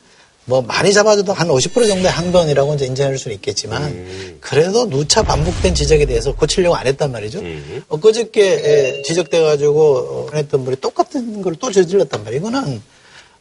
[0.47, 6.05] 뭐 많이 잡아줘도 한 50% 정도의 항변이라고 이제 인정할 수는 있겠지만 그래도 누차 반복된 지적에
[6.05, 7.41] 대해서 고치려고 안 했단 말이죠.
[7.89, 12.41] 엊그저께 에, 지적돼가지고 했던 분이 똑같은 걸 또 저질렀단 말이에요.
[12.41, 12.81] 이거는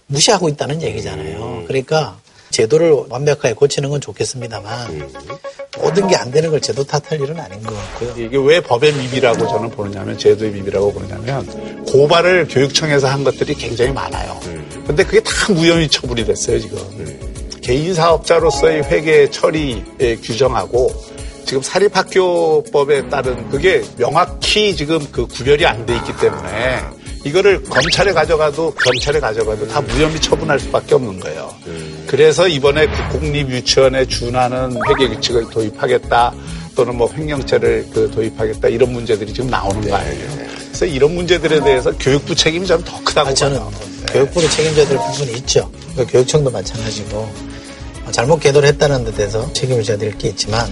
[0.06, 1.64] 무시하고 있다는 얘기잖아요.
[1.66, 2.18] 그러니까
[2.58, 5.10] 제도를 완벽하게 고치는 건 좋겠습니다만
[5.78, 8.14] 모든 게 안 되는 걸 제도 탓할 일은 아닌 것 같고요.
[8.24, 14.38] 이게 왜 법의 미비라고 저는 보느냐면 제도의 미비라고 보느냐면 고발을 교육청에서 한 것들이 굉장히 많아요.
[14.86, 16.78] 근데 그게 다 무혐의 처분이 됐어요 지금.
[17.60, 20.94] 개인 사업자로서의 회계 처리에 규정하고
[21.46, 26.80] 지금 사립학교법에 따른 그게 명확히 지금 그 구별이 안 돼 있기 때문에
[27.24, 31.54] 이거를 검찰에 가져가도 경찰에 가져가도 다 무혐의 처분할 수밖에 없는 거예요.
[32.06, 36.34] 그래서 이번에 국공립유치원에 준하는 회계 규칙을 도입하겠다
[36.76, 40.28] 또는 뭐 횡령죄를 그 도입하겠다 이런 문제들이 지금 나오는 거 아니에요.
[40.68, 43.60] 그래서 이런 문제들에 대해서 교육부 책임이 좀 더 크다고 아, 저는.
[44.12, 45.70] 교육부를 책임져야 될 부분이 있죠.
[45.92, 47.16] 그러니까 교육청도 마찬가지고
[48.06, 50.68] 어, 잘못 계도를 했다는 데 대해서 책임을 져야 될 게 있지만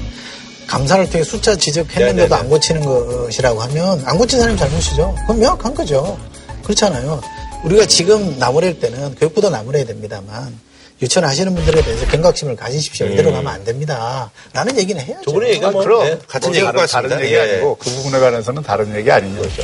[0.66, 5.14] 감사를 통해 숫자 지적했는데도 안 고치는 것이라고 하면 안 고친 사람이 잘못이죠.
[5.20, 6.18] 그건 명확한 거죠.
[6.62, 7.20] 그렇잖아요.
[7.64, 10.59] 우리가 지금 나무랄 때는 교육부도 나무래야 됩니다만
[11.01, 13.07] 유치원 하시는 분들에 대해서 경각심을 가지십시오.
[13.07, 14.31] 이대로 가면 안 됩니다.
[14.53, 15.22] 라는 얘기는 해야죠.
[15.22, 17.40] 두 분의 얘기가 뭐, 그럼 네, 같은 뭐 얘기일 것 다른, 얘기 예.
[17.40, 19.62] 아니고 그 부분에 관해서는 다른 얘기 아닌 거죠.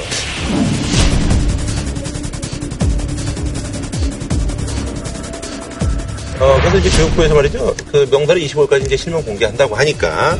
[6.40, 7.74] 어, 그래서 이제 교육부에서 말이죠.
[7.90, 10.36] 그 명단을 25일까지 이제 실명 공개한다고 하니까.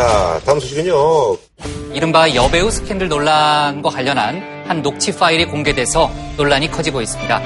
[0.00, 1.36] 자, 다음 소식은요.
[1.92, 7.42] 이른바 여배우 스캔들 논란과 관련한 한 녹취 파일이 공개돼서 논란이 커지고 있습니다.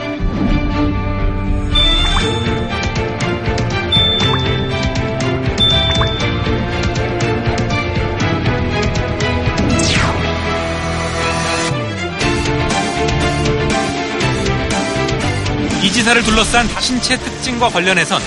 [15.82, 18.22] 이 지사를 둘러싼 신체 특징과 관련해선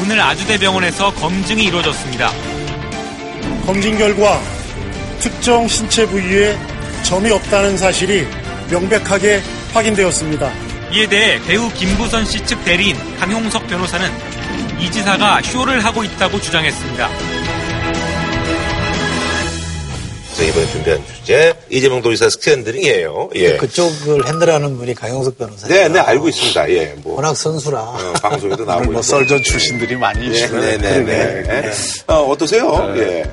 [0.00, 2.55] 오늘 아주대병원에서 검증이 이루어졌습니다.
[3.66, 4.40] 검진 결과
[5.18, 6.56] 특정 신체 부위에
[7.02, 8.26] 점이 없다는 사실이
[8.70, 9.42] 명백하게
[9.74, 10.52] 확인되었습니다.
[10.92, 14.08] 이에 대해 배우 김부선 씨 측 대리인 강용석 변호사는
[14.78, 17.35] 이 지사가 쇼를 하고 있다고 주장했습니다.
[20.36, 23.30] 자, 이번에 준비한 주제 이재명 도지사 스캔들이에요.
[23.36, 23.56] 예.
[23.56, 25.66] 그쪽을 핸들하는 분이 강영석 변호사.
[25.66, 26.70] 네, 네, 알고 있습니다.
[26.72, 27.16] 예, 뭐.
[27.16, 27.80] 워낙 선수라.
[27.80, 29.00] 어, 방송에도 나오고 뭐.
[29.00, 30.60] 썰전 출신들이 많이 네, 있어요.
[30.60, 31.72] 네, 네, 네.
[32.06, 32.92] 어, 어떠세요?
[32.94, 33.00] 네.
[33.00, 33.32] 예.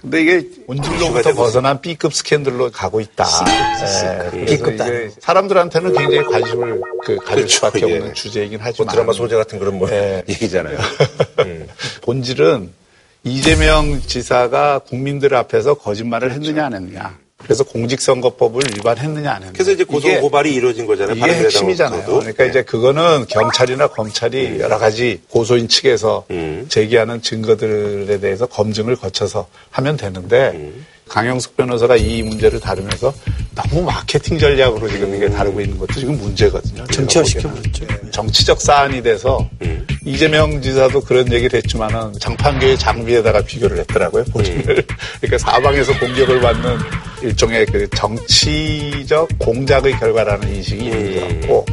[0.00, 3.24] 근데 이게 본질로부터 벗어난 B급 스캔들로 가고 있다.
[3.46, 7.98] 예, 그래서 B급 이게 사람들한테는 굉장히 관심을 그 가질 그렇죠, 수밖에 예.
[7.98, 10.24] 없는 주제이긴 뭐 하지만 드라마 소재 같은 그런 뭐 예.
[10.28, 10.76] 얘기잖아요.
[11.38, 11.68] 음.
[12.02, 12.81] 본질은
[13.24, 17.18] 이재명 지사가 국민들 앞에서 거짓말을 했느냐 안 했느냐.
[17.38, 19.52] 그래서 공직선거법을 위반했느냐 안 했느냐.
[19.52, 21.16] 그래서 이제 고소 고발이 이루어진 거잖아요.
[21.16, 21.26] 이게.
[21.26, 22.04] 핵심이잖아요.
[22.04, 26.24] 그러니까 이제 그거는 경찰이나 검찰이 여러 가지 고소인 측에서
[26.68, 30.70] 제기하는 증거들에 대해서 검증을 거쳐서 하면 되는데
[31.12, 33.12] 강영숙 변호사가 이 문제를 다루면서
[33.54, 36.86] 너무 마케팅 전략으로 지금 이게 다루고 있는 것도 지금 문제거든요.
[36.86, 38.10] 정치화 제가 보기에는.
[38.10, 39.46] 정치적 사안이 돼서
[40.06, 44.24] 이재명 지사도 그런 얘기를 했지만은 장판교의 장비에다가 비교를 했더라고요.
[44.32, 44.64] 본인을.
[45.20, 46.78] 그러니까 사방에서 공격을 받는
[47.22, 51.66] 일종의 그 정치적 공작의 결과라는 인식이 있는 것 같고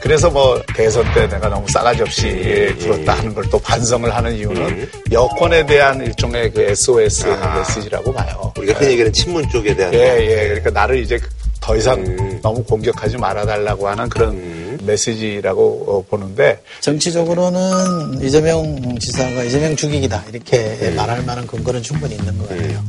[0.00, 4.88] 그래서 뭐 대선 때 내가 너무 싸가지 없이 굴었다 하는 걸 또 반성을 하는 이유는
[5.10, 8.52] 여권에 대한 일종의 그 SOS 메시지라고 봐요.
[8.58, 9.94] 우리가 흔히 얘기하는 친문 쪽에 대한.
[9.94, 10.48] 예, 예.
[10.48, 11.18] 그러니까 나를 이제
[11.60, 14.57] 더 이상 너무 공격하지 말아달라고 하는 그런
[14.88, 20.24] 메시지라고 어, 보는데 정치적으로는 이재명 지사가 이재명 죽이기다.
[20.32, 22.82] 이렇게 말할 만한 근거는 충분히 있는 것 같아요.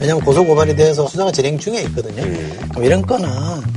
[0.00, 2.22] 왜냐하면 고소고발이 돼서 수사가 진행 중에 있거든요.
[2.70, 3.28] 그럼 이런 거는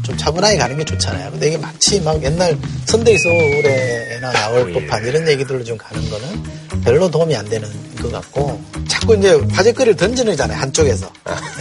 [0.04, 1.32] 좀 차분하게 가는 게 좋잖아요.
[1.32, 2.56] 근데 이게 마치 막 옛날
[2.86, 7.68] 선대위 서울에나 나올 법한 이런 얘기들로 좀 가는 거는 별로 도움이 안 되는
[8.02, 11.12] 것 같고 자꾸 이제 화제거리를 던지는 잖아요 한쪽에서.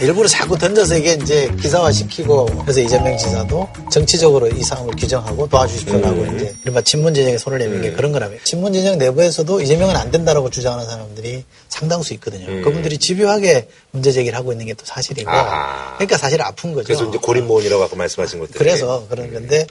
[0.01, 6.00] 일부러 자꾸 던져서 이게 이제 기사화 시키고 그래서 이재명 지사도 정치적으로 이 상황을 규정하고 도와주십시오
[6.01, 10.11] 라고 이제 이른바 친문 진영에 손을 내민 게 그런 거라며 친문 진영 내부에서도 이재명은 안
[10.11, 12.47] 된다라고 주장하는 사람들이 상당수 있거든요.
[12.47, 12.61] 음.
[12.61, 15.95] 그분들이 집요하게 문제 제기를 하고 있는 게 또 사실이고 아하.
[15.97, 16.87] 그러니까 사실 아픈 거죠.
[16.87, 18.55] 그래서 이제 고립모원이라고 아까 말씀하신 것들.
[18.57, 19.67] 그래서 그런 건데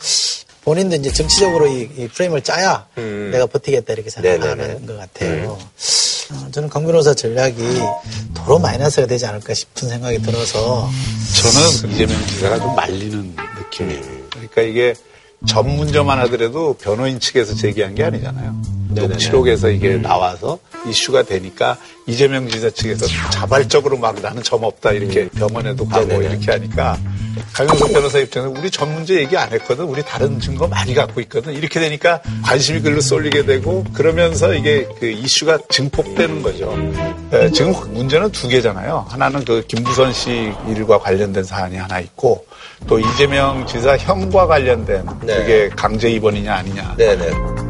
[0.62, 4.86] 본인도 이제 정치적으로 이, 이 프레임을 짜야 내가 버티겠다 이렇게 생각하는 네네네.
[4.86, 5.58] 것 같아요.
[6.32, 7.62] 어, 저는 강 변호사 전략이
[8.34, 10.88] 도로 마이너스가 되지 않을까 싶은 생각이 들어서
[11.82, 14.02] 저는 이재명 지사가 좀 말리는 느낌이에요.
[14.30, 14.94] 그러니까 이게
[15.46, 18.54] 전문점만 하더라도 변호인 측에서 제기한 게 아니잖아요.
[18.90, 25.86] 녹취록에서 이게 나와서 이슈가 되니까 이재명 지사 측에서 자발적으로 막 나는 점 없다 이렇게 병원에도
[25.86, 26.98] 가고 이렇게 하니까
[27.52, 29.84] 강영석 변호사 입장에서 우리 전 문제 얘기 안 했거든.
[29.84, 31.52] 우리 다른 증거 많이 갖고 있거든.
[31.52, 36.74] 이렇게 되니까 관심이 글로 쏠리게 되고 그러면서 이게 그 이슈가 증폭되는 거죠.
[37.32, 39.06] 에, 지금 문제는 두 개잖아요.
[39.08, 42.44] 하나는 그 김부선 씨 일과 관련된 사안이 하나 있고
[42.86, 46.94] 또 이재명 지사 형과 관련된 그게 강제 입원이냐 아니냐.
[46.96, 47.69] 네네.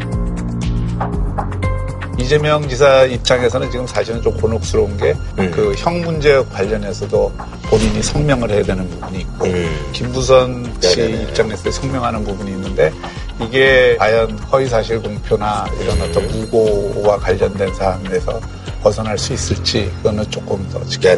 [2.20, 5.14] 이재명 지사 입장에서는 지금 사실은 좀 곤혹스러운 게
[5.50, 7.32] 그형 문제 관련해서도
[7.64, 9.46] 본인이 성명을 해야 되는 부분이 있고
[9.92, 11.22] 김부선 씨 네네네.
[11.22, 12.92] 입장에서 성명하는 부분이 있는데
[13.40, 18.38] 이게 과연 허위사실 공표나 이런 어떤 무고와 관련된 사안에서
[18.82, 21.16] 벗어날 수 있을지 그거는 조금 더 지켜야.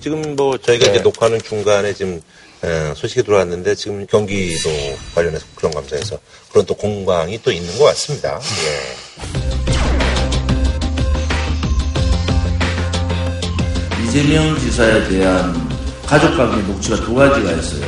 [0.00, 0.90] 지금 뭐 저희가 네.
[0.92, 2.20] 이제 녹화하는 중간에 지금
[2.64, 4.68] 에, 소식이 들어왔는데 지금 경기도
[5.14, 6.18] 관련해서 그런 감사해서
[6.50, 8.38] 그런 또 공방이 또 있는 것 같습니다.
[8.40, 9.47] 예.
[14.18, 15.54] 이재명 지사에 대한
[16.04, 17.86] 가족 관계 녹취가 두 가지가 있어요.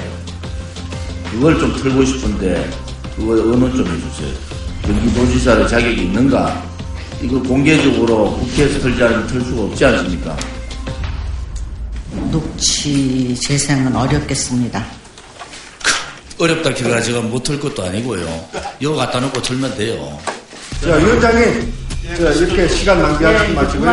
[1.28, 2.70] 그걸 좀 틀고 싶은데
[3.16, 4.32] 그거 의논 좀 해주세요.
[4.82, 6.62] 경기도지사의 자격이 있는가?
[7.20, 10.36] 이거 공개적으로 국회에서 틀지 않으면 틀 수가 없지 않습니까?
[12.30, 14.86] 녹취 재생은 어렵겠습니다.
[16.38, 18.44] 어렵다 기가 제가 못 틀 것도 아니고요.
[18.78, 20.16] 이거 갖다 놓고 틀면 돼요.
[20.80, 21.72] 자, 위원장님,
[22.16, 23.90] 자, 이렇게 시간 낭비하지 마시고요.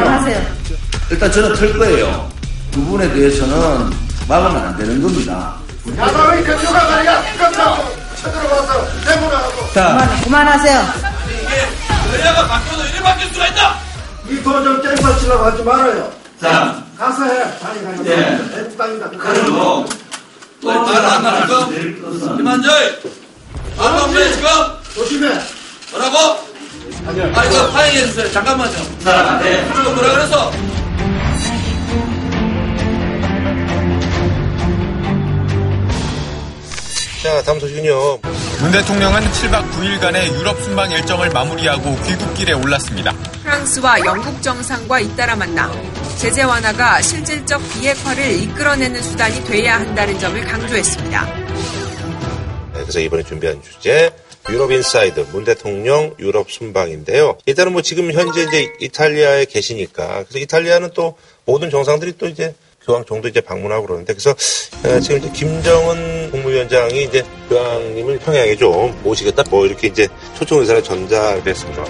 [1.10, 2.30] 일단 저는 틀 거예요.
[2.74, 3.92] 그 부분에 대해서는
[4.28, 5.56] 막으면 안 되는 겁니다.
[5.98, 9.74] 야당의 대표가 아니라 끝나고 쳐들어가서 내보내라고.
[9.74, 10.86] 자, 그만하세요.
[12.20, 13.76] 여야가 바뀌어도 이래 바뀔 수가 있다.
[14.30, 16.12] 이 도전 깽판 치려고 하지 말아요.
[16.42, 17.42] 자, 가서 해.
[17.64, 18.04] 아니, 아니.
[18.04, 18.38] 네.
[18.54, 19.10] 내 땅이다.
[19.10, 19.86] 그럼
[20.62, 21.68] 또 말안 나니까
[22.38, 23.02] 김한절
[24.14, 24.50] 왜 지금
[24.94, 25.40] 조심해.
[25.92, 26.48] 뭐라고?
[27.36, 28.74] 아 이거 파행해 주세요 잠깐만요
[29.42, 29.62] 네.
[29.64, 30.52] 뭐라 그랬어?
[37.28, 38.20] 자, 다음 소식은요.
[38.62, 43.12] 문 대통령은 7박 9일간의 유럽 순방 일정을 마무리하고 귀국길에 올랐습니다.
[43.44, 45.70] 프랑스와 영국 정상과 잇따라 만나
[46.18, 51.26] 제재 완화가 실질적 비핵화를 이끌어내는 수단이 돼야 한다는 점을 강조했습니다.
[52.74, 54.10] 네, 그래서 이번에 준비한 주제
[54.50, 57.40] 유럽 inside 문 대통령 유럽 순방인데요.
[57.46, 62.56] 일단은 뭐 지금 현재 이제 이탈리아에 계시니까 그래서 이탈리아는 또 모든 정상들이 또 이제
[62.88, 64.32] 교황 정도 이제 방문하고 그러는데 그래서
[64.86, 70.82] 에, 지금 이제 김정은 국무위원장이 이제 교황님을 평양에 좀 모시겠다 뭐 이렇게 이제 초청 의사를
[70.82, 71.84] 전달했습니다.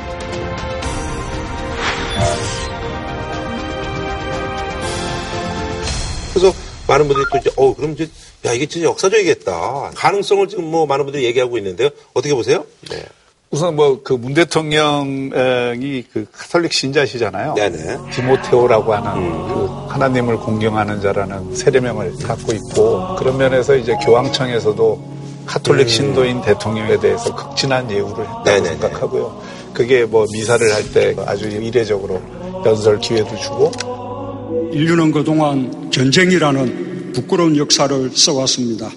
[6.34, 6.54] 그래서
[6.88, 8.10] 많은 분들이 또 이제 어 그럼 이제
[8.46, 12.66] 야 이게 진짜 역사적이겠다 가능성을 지금 뭐 많은 분들이 얘기하고 있는데요 어떻게 보세요?
[12.90, 13.04] 네.
[13.50, 17.54] 우선 뭐 그 문 대통령이 그 카톨릭 신자시잖아요.
[17.56, 17.98] 네네.
[18.14, 25.88] 디모테오라고 하는 그 하나님을 공경하는 자라는 세례명을 갖고 있고 그런 면에서 이제 교황청에서도 카톨릭 음.
[25.88, 28.70] 신도인 대통령에 대해서 극진한 예우를 했다고 네네네.
[28.70, 29.42] 생각하고요.
[29.74, 32.22] 그게 뭐 미사를 할 때 아주 이례적으로
[32.66, 33.72] 연설 기회도 주고
[34.74, 38.90] 인류는 그동안 전쟁이라는 부끄러운 역사를 써왔습니다.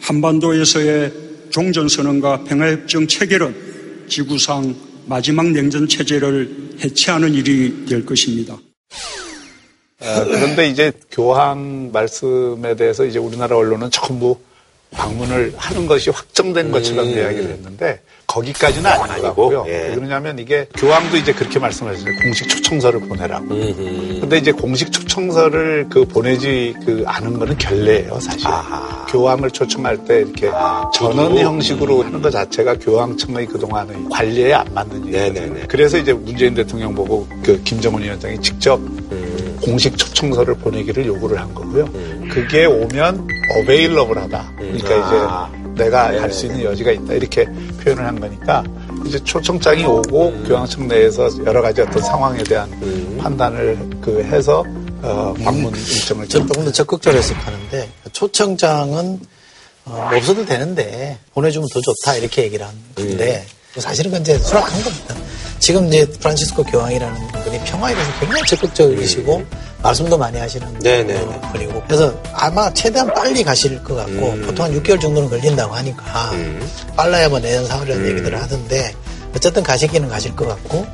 [0.00, 1.12] 한반도에서의
[1.50, 3.73] 종전선언과 평화협정 체결은
[4.08, 4.74] 지구상
[5.06, 8.54] 마지막 냉전 체제를 해체하는 일이 될 것입니다.
[8.54, 14.38] 어, 그런데 이제 교황 말씀에 대해서 이제 우리나라 언론은 전부
[14.90, 18.00] 방문을 하는 것이 확정된 것처럼 이야기를 했는데
[18.34, 19.64] 거기까지는 것 같고요.
[19.66, 22.12] 왜 그러냐면 이게 교황도 이제 그렇게 말씀하셨어요.
[22.22, 23.46] 공식 초청서를 보내라고.
[23.46, 28.48] 근데 이제 공식 초청서를 그 보내지 그 않은 거는 결례예요, 사실.
[29.08, 30.50] 교황을 초청할 때 이렇게
[30.92, 35.66] 전원 형식으로 하는 것 자체가 교황청의 그동안의 관리에 안 맞는 일이에요.
[35.68, 38.80] 그래서 이제 문재인 대통령 보고 그 김정은 위원장이 직접
[39.62, 41.88] 공식 초청서를 보내기를 요구를 한 거고요.
[42.30, 43.28] 그게 오면
[43.60, 44.52] 어베일러블하다.
[44.56, 47.14] 그러니까 이제 내가 갈 수 있는 여지가 있다.
[47.14, 47.44] 이렇게
[47.82, 48.64] 표현을 한 거니까
[49.06, 52.70] 이제 초청장이 오고 교황청 내에서 여러 가지 어떤 상황에 대한
[53.20, 54.64] 판단을 그 해서
[55.02, 59.20] 어, 방문 일정을 저는 조금 더 적극적으로 해석하는데 초청장은
[59.86, 62.16] 어, 뭐 없어도 되는데 보내주면 더 좋다.
[62.16, 63.44] 이렇게 얘기를 한 건데
[63.76, 65.14] 사실은 그건 이제 수락한 겁니다.
[65.64, 69.42] 지금 이제 프란치스코 교황이라는 분이 평화에 대해서 굉장히 적극적이시고
[69.82, 71.24] 말씀도 많이 하시는 네네.
[71.52, 76.32] 분이고 그래서 아마 최대한 빨리 가실 것 같고 보통 한 6개월 정도는 걸린다고 하니까
[76.94, 78.94] 빨라야 뭐 내년 4월이라는 얘기들을 하던데
[79.34, 80.84] 어쨌든 가시기는 가실 것 같고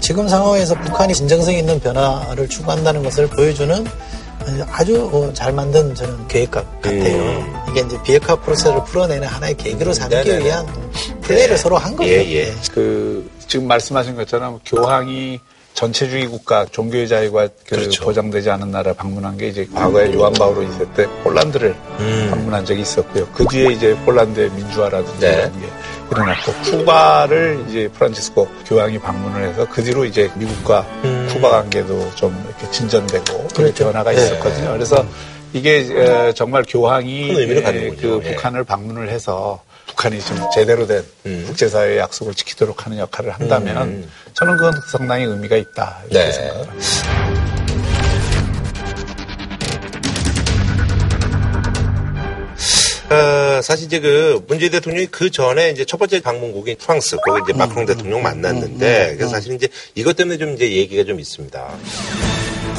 [0.00, 3.86] 지금 상황에서 북한이 진정성 있는 변화를 추구한다는 것을 보여주는
[4.70, 7.64] 아주 어, 잘 만든 저는 계획 같- 같아요.
[7.70, 10.44] 이게 이제 비핵화 프로세스를 풀어내는 하나의 계기로 삼기 네네네.
[10.44, 10.66] 위한
[11.22, 12.08] 플레이를 서로 한 거죠.
[12.10, 12.52] 예.
[12.72, 15.40] 그 지금 말씀하신 것처럼 교황이
[15.74, 20.94] 전체주의 국가 종교의 자유가 그 보장되지 않은 나라 방문한 게 이제 과거에 요한 바오로 2세
[20.94, 21.74] 때 폴란드를
[22.30, 23.26] 방문한 적이 있었고요.
[23.34, 25.32] 그 뒤에 이제 폴란드의 민주화라든지 네.
[25.34, 25.66] 이런 게
[26.12, 30.86] 일어났고 쿠바를 이제 프란치스코 교황이 방문을 해서 그 뒤로 이제 미국과
[31.36, 34.16] 쿠바 관계도 좀 이렇게 진전되고 그런 변화가 네.
[34.16, 34.72] 있었거든요.
[34.72, 35.06] 그래서
[35.52, 37.32] 이게 에, 정말 교황이.
[37.96, 38.34] 그 예.
[38.34, 41.02] 북한을 방문을 해서 북한이 좀 제대로 된
[41.46, 44.10] 국제사회의 약속을 지키도록 하는 역할을 한다면 음.
[44.34, 46.32] 저는 그건 상당히 의미가 있다 이렇게 네.
[46.32, 47.25] 생각을 합니다.
[53.08, 57.56] 어, 사실 이제 그 문재인 대통령이 그 전에 이제 첫 번째 방문국인 프랑스 거기 이제
[57.56, 61.68] 마크롱 대통령 만났는데 그래서 사실 이제 이것 때문에 좀 이제 얘기가 좀 있습니다.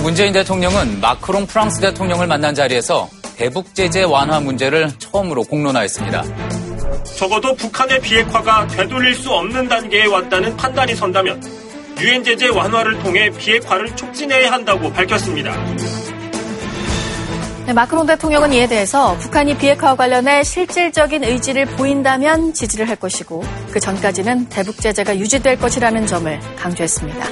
[0.02, 6.24] 문재인 대통령은 마크롱 프랑스 대통령을 만난 자리에서 대북 제재 완화 문제를 처음으로 공론화했습니다.
[7.18, 11.42] 적어도 북한의 비핵화가 되돌릴 수 없는 단계에 왔다는 판단이 선다면
[12.00, 15.56] 유엔 제재 완화를 통해 비핵화를 촉진해야 한다고 밝혔습니다.
[17.68, 23.80] 네, 마크롱 대통령은 이에 대해서 북한이 비핵화와 관련해 실질적인 의지를 보인다면 지지를 할 것이고 그
[23.82, 27.28] 전까지는 대북 제재가 유지될 것이라는 점을 강조했습니다.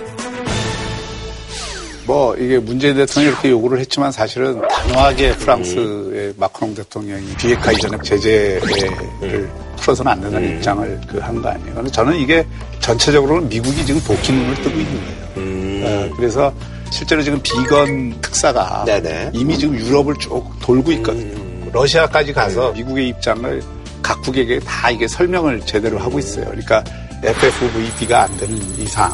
[2.06, 9.50] 뭐 이게 문재인 대통령이 이렇게 요구를 했지만 사실은 단호하게 프랑스의 마크롱 대통령이 비핵화 이전에 제재를
[9.78, 11.88] 풀어서는 안 된다는 입장을 그 한 거 아니에요.
[11.88, 12.46] 저는 이게
[12.82, 16.10] 전체적으로는 미국이 지금 도끼 눈을 뜨고 있는 거예요.
[16.12, 16.54] 어, 그래서
[16.96, 18.86] 실제로 지금 비건 특사가
[19.34, 21.70] 이미 지금 유럽을 쭉 돌고 있거든요.
[21.74, 23.62] 러시아까지 가서 미국의 입장을
[24.02, 26.46] 각국에게 다 이게 설명을 제대로 하고 있어요.
[26.46, 26.82] 그러니까
[27.22, 29.14] FFVP가 안 되는 이상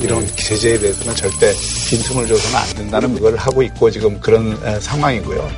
[0.00, 1.52] 이런 제재에 대해서는 절대
[1.88, 5.48] 빈틈을 줘서는 안 된다는 걸 하고 있고 지금 그런 에, 상황이고요.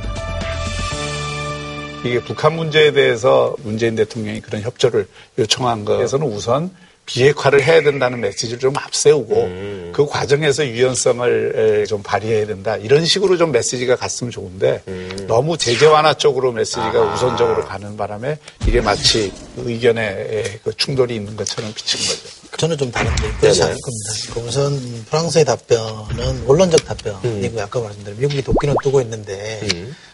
[2.04, 5.06] 이게 북한 문제에 대해서 문재인 대통령이 그런 협조를
[5.38, 6.70] 요청한 것에서는 우선
[7.06, 12.76] 비핵화를 해야 된다는 메시지를 좀 앞세우고 그 과정에서 유연성을 좀 발휘해야 된다.
[12.76, 14.82] 이런 식으로 좀 메시지가 갔으면 좋은데
[15.26, 21.72] 너무 제재 완화 쪽으로 메시지가 우선적으로 가는 바람에 이게 마치 의견의 그 충돌이 있는 것처럼
[21.74, 22.41] 비친 거죠.
[22.56, 24.12] 저는 좀 다른데 그렇지 않을 겁니다.
[24.34, 29.60] 그 우선 프랑스의 답변은 원론적 답변이고 아까 말씀드린 미국이 도끼는 뜨고 있는데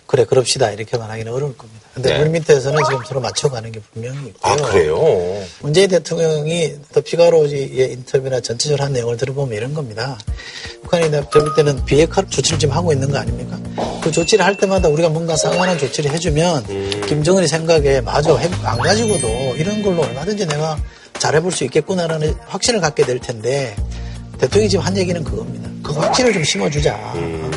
[0.06, 1.86] 그래 그럽시다 이렇게만 하기는 어려울 겁니다.
[1.92, 2.22] 근데 네.
[2.22, 4.52] 우리 밑에서는 지금 서로 맞춰가는 게 분명히 있고요.
[4.52, 5.44] 아, 그래요?
[5.60, 10.16] 문재인 대통령이 더 피가로의 인터뷰나 전체적으로 한 내용을 들어보면 이런 겁니다.
[10.82, 13.58] 북한이 볼 때는 비핵화 조치를 지금 하고 있는 거 아닙니까?
[14.02, 19.82] 그 조치를 할 때마다 우리가 뭔가 상관한 조치를 해주면 김정은이 생각에 맞아 핵안 가지고도 이런
[19.82, 20.78] 걸로 얼마든지 내가
[21.18, 23.74] 잘해볼 수 있겠구나라는 확신을 갖게 될 텐데
[24.38, 25.68] 대통령이 지금 한 얘기는 그겁니다.
[25.82, 27.12] 그 확신을 좀 심어주자.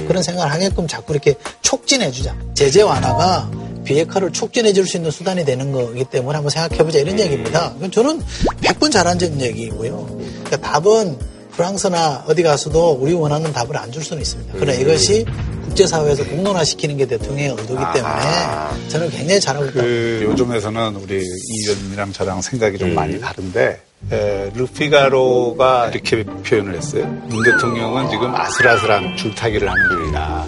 [0.07, 2.35] 그런 생각을 하게끔 자꾸 이렇게 촉진해주자.
[2.53, 3.51] 제재 완화가
[3.83, 7.73] 비핵화를 촉진해줄 수 있는 수단이 되는 거기 때문에 한번 생각해보자 이런 얘기입니다.
[7.91, 8.21] 저는
[8.61, 10.05] 100번 잘한 얘기고요.
[10.43, 11.17] 그러니까 답은
[11.51, 14.53] 프랑스나 어디 가서도 우리 원하는 답을 안 줄 수는 있습니다.
[14.55, 15.25] 그러나 이것이
[15.65, 22.13] 국제사회에서 공론화시키는 게 대통령의 의도기 때문에 저는 굉장히 잘하고 있다고 그 요즘에서는 우리 이 의원님이랑
[22.13, 23.81] 저랑 생각이 좀 많이 다른데
[24.11, 27.05] 에, 르피가로가 이렇게 표현을 했어요.
[27.27, 30.45] 문 대통령은 지금 아슬아슬한 줄타기를 하는 중이다.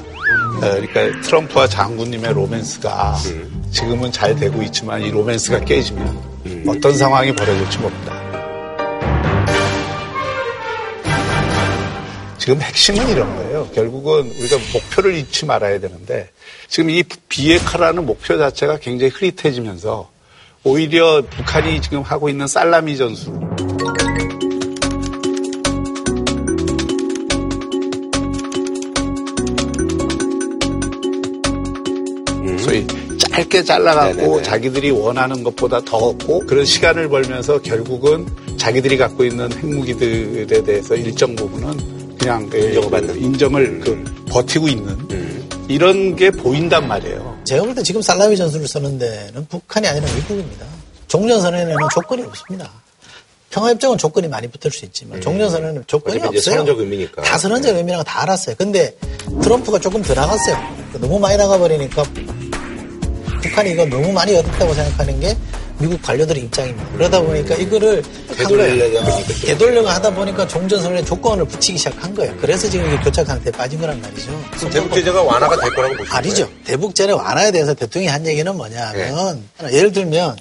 [0.63, 3.17] 에, 그러니까 트럼프와 장군님의 로맨스가
[3.71, 6.17] 지금은 잘 되고 있지만 이 로맨스가 깨지면
[6.67, 8.22] 어떤 상황이 벌어질지 모른다.
[12.43, 13.69] 지금 핵심은 이런 거예요.
[13.73, 16.29] 결국은 우리가 목표를 잃지 말아야 되는데
[16.67, 20.11] 지금 이 비핵화라는 목표 자체가 굉장히 흐릿해지면서
[20.65, 23.33] 오히려 북한이 지금 하고 있는 살라미 전술
[32.59, 32.85] 소위
[33.19, 34.43] 짧게 잘라갖고 네네네.
[34.43, 38.27] 자기들이 원하는 것보다 더 얻고 그런 시간을 벌면서 결국은
[38.57, 44.97] 자기들이 갖고 있는 핵무기들에 대해서 일정 부분은 그냥 인정받는 인정을 그 버티고 있는
[45.67, 47.41] 이런 게 보인단 말이에요.
[47.43, 50.65] 제가 볼 때 지금 살라미 전술을 쓰는 데는 북한이 아니라 미국입니다.
[51.09, 52.71] 종전선언에는 조건이 없습니다.
[53.49, 56.55] 평화협정은 조건이 많이 붙을 수 있지만 종전선언에는 조건이 어차피 이제 없어요.
[56.63, 57.21] 선언적 의미니까.
[57.23, 58.55] 다 선언적 의미라는 거다 알았어요.
[58.57, 58.95] 근데
[59.41, 60.57] 트럼프가 조금 더 나갔어요.
[61.01, 62.03] 너무 많이 나가버리니까
[63.43, 65.35] 북한이 이거 너무 많이 얻었다고 생각하는 게
[65.79, 66.87] 미국 관료들의 입장입니다.
[66.93, 68.03] 그러다 보니까 이거를.
[69.45, 72.33] 되돌려고 하다 보니까 종전선언에 조건을 붙이기 시작한 거예요.
[72.39, 74.31] 그래서 지금 이게 교착 상태에 빠진 거란 말이죠.
[74.71, 76.49] 대북 제재가 완화가 될 거라고 보시는 아니죠.
[76.65, 79.73] 대북 제재 완화에 대해서 대통령이 한 얘기는 뭐냐 하면 네.
[79.73, 80.35] 예를 들면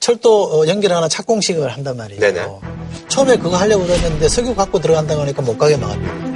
[0.00, 2.20] 철도 어, 연결하는 착공식을 한단 말이에요.
[2.20, 2.46] 네네.
[3.08, 6.28] 처음에 그거 하려고 그랬는데 석유 갖고 들어간다고 하니까 못 가게 막았다.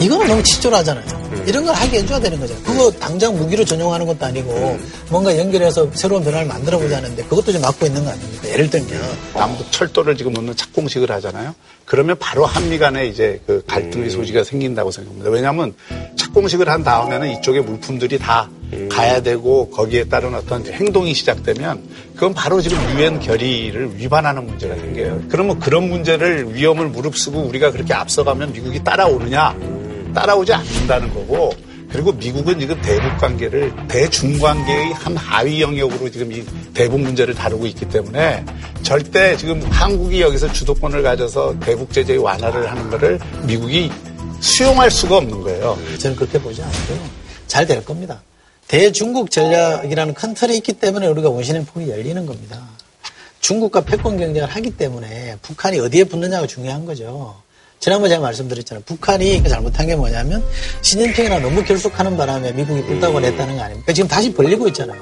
[0.00, 1.17] 이거는 너무 치졸하잖아요.
[1.48, 2.54] 이런 걸 하게 해줘야 되는 거죠.
[2.62, 4.78] 그거 당장 무기로 전용하는 것도 아니고
[5.08, 8.48] 뭔가 연결해서 새로운 변화를 만들어 보자는데 그것도 좀 막고 있는 거 아닙니까?
[8.48, 9.00] 예를 들면
[9.32, 11.54] 남북 철도를 지금 놓는 착공식을 하잖아요.
[11.86, 15.30] 그러면 바로 한미 간에 이제 그 갈등의 소지가 생긴다고 생각합니다.
[15.30, 15.74] 왜냐하면
[16.16, 18.50] 착공식을 한 다음에는 이쪽에 물품들이 다
[18.90, 21.82] 가야 되고 거기에 따른 어떤 행동이 시작되면
[22.14, 25.22] 그건 바로 지금 유엔 결의를 위반하는 문제가 생겨요.
[25.30, 29.87] 그러면 그런 문제를 위험을 무릅쓰고 우리가 그렇게 앞서가면 미국이 따라오느냐?
[30.14, 31.52] 따라오지 않는다는 거고
[31.90, 36.44] 그리고 미국은 지금 대북 관계를 대중 관계의 한 하위 영역으로 지금 이
[36.74, 38.44] 대북 문제를 다루고 있기 때문에
[38.82, 43.90] 절대 지금 한국이 여기서 주도권을 가져서 대북 제재 완화를 하는 거를 미국이
[44.40, 45.78] 수용할 수가 없는 거예요.
[45.98, 46.98] 저는 그렇게 보지 않고요.
[47.46, 48.22] 잘 될 겁니다.
[48.68, 52.68] 대중국 전략이라는 큰 틀이 있기 때문에 우리가 원신의 폭이 열리는 겁니다.
[53.40, 57.40] 중국과 패권 경쟁을 하기 때문에 북한이 어디에 붙느냐가 중요한 거죠.
[57.80, 58.82] 지난번에 제가 말씀드렸잖아요.
[58.84, 60.42] 북한이 그 잘못한 게 뭐냐면
[60.82, 63.92] 시진핑이랑 너무 결속하는 바람에 미국이 불닭을 했다는 거 아닙니까?
[63.92, 65.00] 지금 다시 벌리고 있잖아요.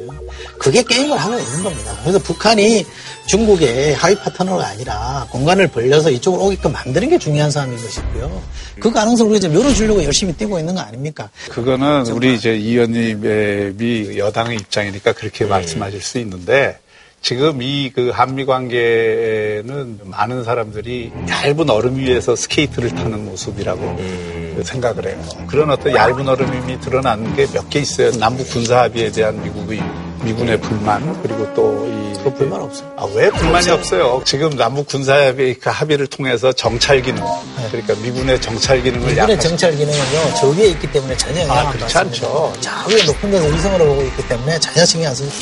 [0.59, 1.97] 그게 게임을 하고 있는 겁니다.
[2.03, 2.85] 그래서 북한이
[3.27, 8.43] 중국의 하위 파트너가 아니라 공간을 벌려서 이쪽으로 오게끔 만드는 게 중요한 사안인 것이고요.
[8.79, 11.31] 그 가능성을 우리가 지금 열어주려고 열심히 뛰고 있는 거 아닙니까?
[11.51, 16.79] 그거는 우리 이제 이 의원님의 여당의 입장이니까 그렇게 말씀하실 수 있는데
[17.27, 25.25] 지금 이 그 한미 관계는 많은 사람들이 얇은 얼음 위에서 스케이트를 타는 모습이라고 생각을 해요.
[25.49, 28.13] 그런 어떤 얇은 얼음이 드러나는 게 몇 개 있어요.
[28.13, 29.83] 남북 군사 합의에 대한 미국의
[30.23, 32.93] 미군의 불만 그리고 또이 불만 없어요.
[32.97, 34.23] 아, 왜 불만이 없어요?
[34.25, 37.25] 지금 남북 군사 합의 그 합의를 통해서 정찰 기능
[37.73, 41.61] 그러니까 미군의 정찰 기능을 미군의 약화 정찰 기능은요, 저 위에 있기 때문에 전혀 영향 아,
[41.63, 41.99] 안 그렇지.
[41.99, 42.53] 않죠.
[42.61, 45.37] 저 위에 높은 데서 위성으로 보고 있기 때문에 전혀 신경 안 씁니다.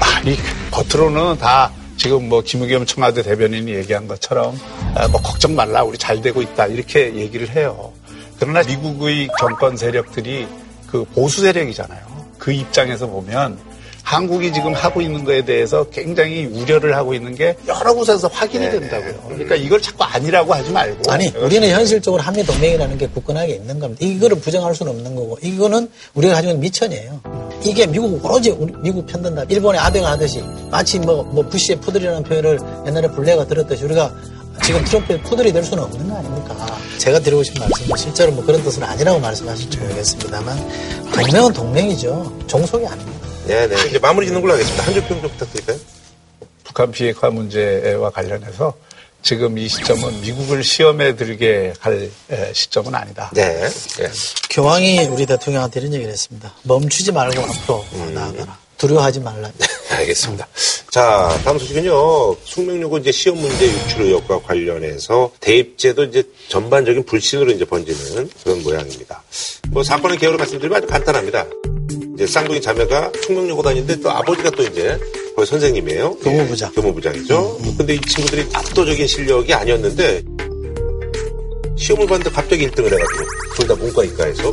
[0.00, 0.36] 아니
[0.70, 4.58] 겉으로는 다 지금 뭐 김의겸 청와대 대변인이 얘기한 것처럼
[4.94, 7.92] 아, 뭐 걱정 말라 우리 잘 되고 있다 이렇게 얘기를 해요.
[8.38, 10.46] 그러나 미국의 정권 세력들이
[10.86, 12.00] 그 보수 세력이잖아요.
[12.38, 13.58] 그 입장에서 보면
[14.02, 19.22] 한국이 지금 하고 있는 거에 대해서 굉장히 우려를 하고 있는 게 여러 곳에서 확인이 된다고요.
[19.28, 24.04] 그러니까 이걸 자꾸 아니라고 하지 말고 아니, 우리는 현실적으로 한미 동맹이라는 게 굳건하게 있는 겁니다.
[24.04, 27.49] 이거를 부정할 수는 없는 거고, 이거는 우리가 가지고 있는 미천이에요.
[27.62, 29.44] 이게 미국 오로지 우리 미국 편든다.
[29.48, 34.12] 일본의 아베가 하듯이 마치 뭐, 뭐 부시의 푸들이라는 표현을 옛날에 블레가 들었듯이 우리가
[34.64, 36.78] 지금 트럼프의 푸들이 될 수는 없는 거 아닙니까?
[36.98, 40.68] 제가 드리고 싶은 말씀은 실제로 뭐 그런 뜻은 아니라고 말씀하실지 모르겠습니다만
[41.12, 42.44] 동맹은 동맹이죠.
[42.46, 43.28] 종속이 아닙니다.
[43.46, 43.74] 네 네.
[43.88, 44.84] 이제 마무리 짓는 걸로 하겠습니다.
[44.84, 45.78] 한줄 평좀 부탁드릴까요?
[46.64, 48.74] 북한 비핵화 문제와 관련해서
[49.22, 53.30] 지금 이 시점은 미국을 시험에 들게 할 에, 시점은 아니다.
[53.34, 53.68] 네.
[54.50, 56.54] 교황이 우리 대통령한테 이런 얘기를 했습니다.
[56.62, 58.58] 멈추지 말고 앞으로 나아가라.
[58.78, 59.50] 두려워하지 말라.
[59.90, 60.48] 알겠습니다.
[60.90, 62.36] 자, 다음 소식은요.
[62.44, 69.22] 숙명여고 이제 시험 문제 유출 의혹과 관련해서 대입제도 이제 전반적인 불신으로 이제 번지는 그런 모양입니다.
[69.68, 71.46] 뭐 사건의 개요를 말씀드리면 아주 간단합니다.
[72.20, 74.98] 이제 쌍둥이 자매가 숙명여고 다니는데 또 아버지가 또 이제
[75.34, 76.16] 거기 선생님이에요.
[76.16, 76.70] 교무부장.
[76.76, 77.58] 예, 교무부장이죠.
[77.78, 80.22] 근데 이 친구들이 압도적인 실력이 아니었는데
[81.78, 84.52] 시험을 봤는데 갑자기 1등을 해가지고 둘 다 문과이과에서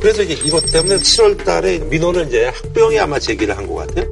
[0.00, 4.10] 그래서 이제 이것 때문에 7월 달에 민원을 이제 학병이 아마 제기를 한 것 같아요.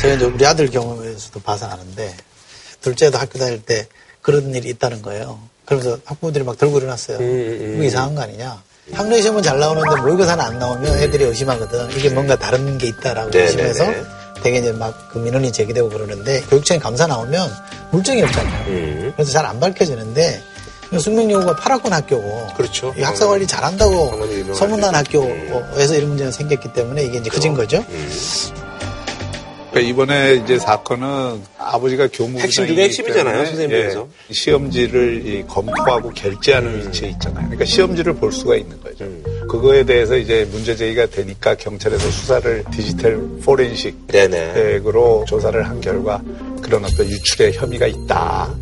[0.00, 2.14] 제가 이제 우리 아들 경우에서도 봐서 아는데
[2.80, 3.86] 둘째도 학교 다닐 때
[4.22, 5.38] 그런 일이 있다는 거예요.
[5.66, 7.18] 그러면서 학부모들이 막 들고 일어났어요.
[7.74, 8.62] 이거 이상한 거 아니냐.
[8.92, 11.90] 학력 시험은 잘 나오는데 모의고사는 안 나오면 애들이 의심하거든.
[11.96, 13.44] 이게 뭔가 다른 게 있다라고 네네네.
[13.68, 13.84] 의심해서
[14.42, 17.50] 되게 이제 막 그 민원이 제기되고 그러는데 교육청에 감사 나오면
[17.90, 18.66] 물증이 없잖아요.
[18.68, 19.12] 음.
[19.16, 20.42] 그래서 잘 안 밝혀지는데
[20.98, 22.94] 숙명여고가 8학군 학교고 그렇죠.
[22.96, 25.28] 이 학사 관리 잘한다고 유명한 소문난 학교죠.
[25.54, 27.84] 학교에서 이런 문제가 생겼기 때문에 이게 이제 커진 거죠.
[29.70, 34.08] 그러니까 이번에 이제 사건은 아버지가 교무부장이기 핵심 중에 핵심이잖아요, 때문에, 선생님 입장에서.
[34.28, 37.44] 예, 시험지를 이 검토하고 결제하는 위치에 있잖아요.
[37.44, 39.06] 그러니까 시험지를 볼 수가 있는 거죠.
[39.48, 46.20] 그거에 대해서 이제 문제 제기가 되니까 경찰에서 수사를 디지털 포렌식으로 조사를 한 결과
[46.62, 48.54] 그런 어떤 유출의 혐의가 있다.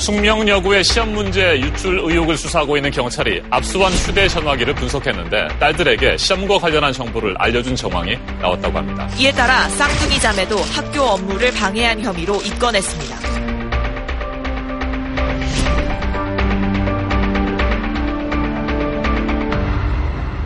[0.00, 6.90] 숙명여고의 시험 문제 유출 의혹을 수사하고 있는 경찰이 압수한 휴대 전화기를 분석했는데 딸들에게 시험과 관련한
[6.90, 9.06] 정보를 알려준 정황이 나왔다고 합니다.
[9.18, 13.16] 이에 따라 쌍둥이 자매도 학교 업무를 방해한 혐의로 입건했습니다.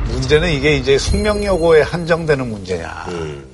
[0.08, 3.06] 문제는 이게 이제 숙명여고에 한정되는 문제냐.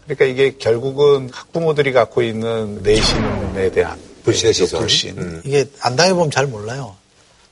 [0.05, 4.81] 그러니까 이게 결국은 학부모들이 갖고 있는 내신에 대한 불신의 시선.
[4.81, 5.43] 불신.
[5.45, 6.97] 이게 안 당해보면 잘 몰라요.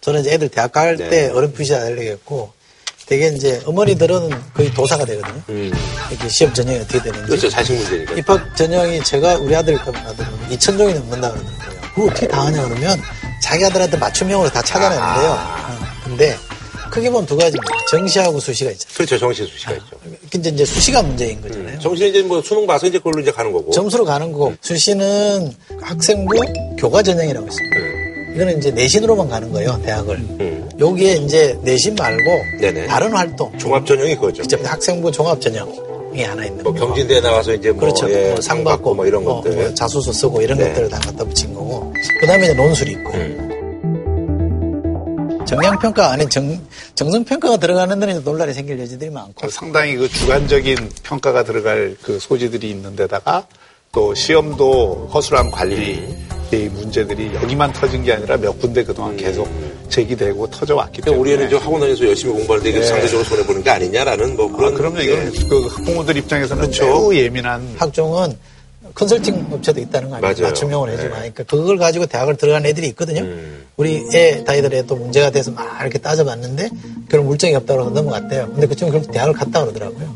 [0.01, 1.29] 저는 이제 애들 대학 갈때 네.
[1.31, 2.53] 어렴풋이 알려겠고
[3.07, 5.43] 되게 이제 어머니들은 거의 도사가 되거든요.
[6.11, 7.21] 이렇게 시험 전형이 어떻게 되는지.
[7.21, 7.27] 음.
[7.27, 7.49] 그렇죠.
[7.49, 8.13] 자식 문제니까.
[8.15, 11.81] 입학 전형이 제가 우리 아들 거아들은 2천 종이 넘는다 그러더라고요.
[11.95, 13.01] 그거 어떻게 다 하냐 그러면
[13.43, 15.31] 자기 아들한테 맞춤형으로 다 찾아내는데요.
[15.33, 16.37] 어, 근데
[16.91, 17.73] 크게 보면 두 가지입니다.
[17.91, 18.95] 정시하고 수시가 있잖아요.
[18.95, 19.19] 그렇죠.
[19.19, 19.85] 정시 수시가 있죠.
[20.31, 21.79] 근데 이제 수시가 문제인 거잖아요.
[21.79, 23.71] 정시는 이제 뭐 수능 봐서 이제 그걸로 이제 가는 거고.
[23.73, 26.35] 점수로 가는 거고 수시는 학생부
[26.79, 27.77] 교과 전형이라고 있습니다.
[28.35, 30.69] 이거는 이제 내신으로만 가는 거예요, 대학을.
[30.79, 32.31] 여기에 이제 내신 말고
[32.61, 32.87] 네네.
[32.87, 33.57] 다른 활동.
[33.59, 34.43] 종합 전형이 그거죠.
[34.43, 34.59] 그죠.
[34.63, 35.69] 학생부 종합 전형
[36.15, 36.87] 이 하나 있는 뭐 거.
[36.87, 38.11] 경진대에 나와서 이제 뭐, 그렇죠.
[38.11, 39.57] 예, 뭐 상 받고 뭐 이런 뭐, 것들.
[39.57, 40.69] 뭐 자소서 쓰고 이런 네.
[40.69, 41.93] 것들을 다 갖다 붙인 거고.
[42.21, 43.13] 그 다음에 이제 논술이 있고.
[45.49, 45.61] 음.
[45.61, 46.61] 정량평가 안에 정,
[46.95, 49.49] 정성평가가 들어가는 데는 논란이 생길 여지들이 많고.
[49.49, 53.47] 상당히 그 주관적인 평가가 들어갈 그 소지들이 있는 데다가
[53.93, 59.47] 또 시험도 허술한 관리 의 문제들이 여기만 터진 게 아니라 몇 군데 그동안 계속
[59.91, 62.87] 제기되고 터져왔기 때문에 그러니까 우리는 좀 학원 다니면서 열심히 공부하는데 이게 네.
[62.87, 64.73] 상대적으로 손해보는 게 아니냐라는 뭐 그런.
[64.73, 65.01] 아, 그럼요.
[65.01, 66.85] 이건 그 학부모들 입장에서는 그렇죠.
[66.87, 68.39] 매우 예민한 학종은
[68.99, 70.33] 컨설팅 업체도 있다는 거 아니에요?
[70.35, 70.49] 맞아요.
[70.49, 71.15] 맞춤형으로 해주고 네.
[71.15, 73.21] 하니까 그걸 가지고 대학을 들어간 애들이 있거든요.
[73.21, 73.65] 음.
[73.77, 76.69] 우리 애, 다이들 애도 문제가 돼서 막 이렇게 따져봤는데
[77.09, 78.49] 그런 물증이 없다고 해서 넘어갔대요.
[78.49, 80.13] 근데 그 친구 결국 대학을 갔다 그러더라고요.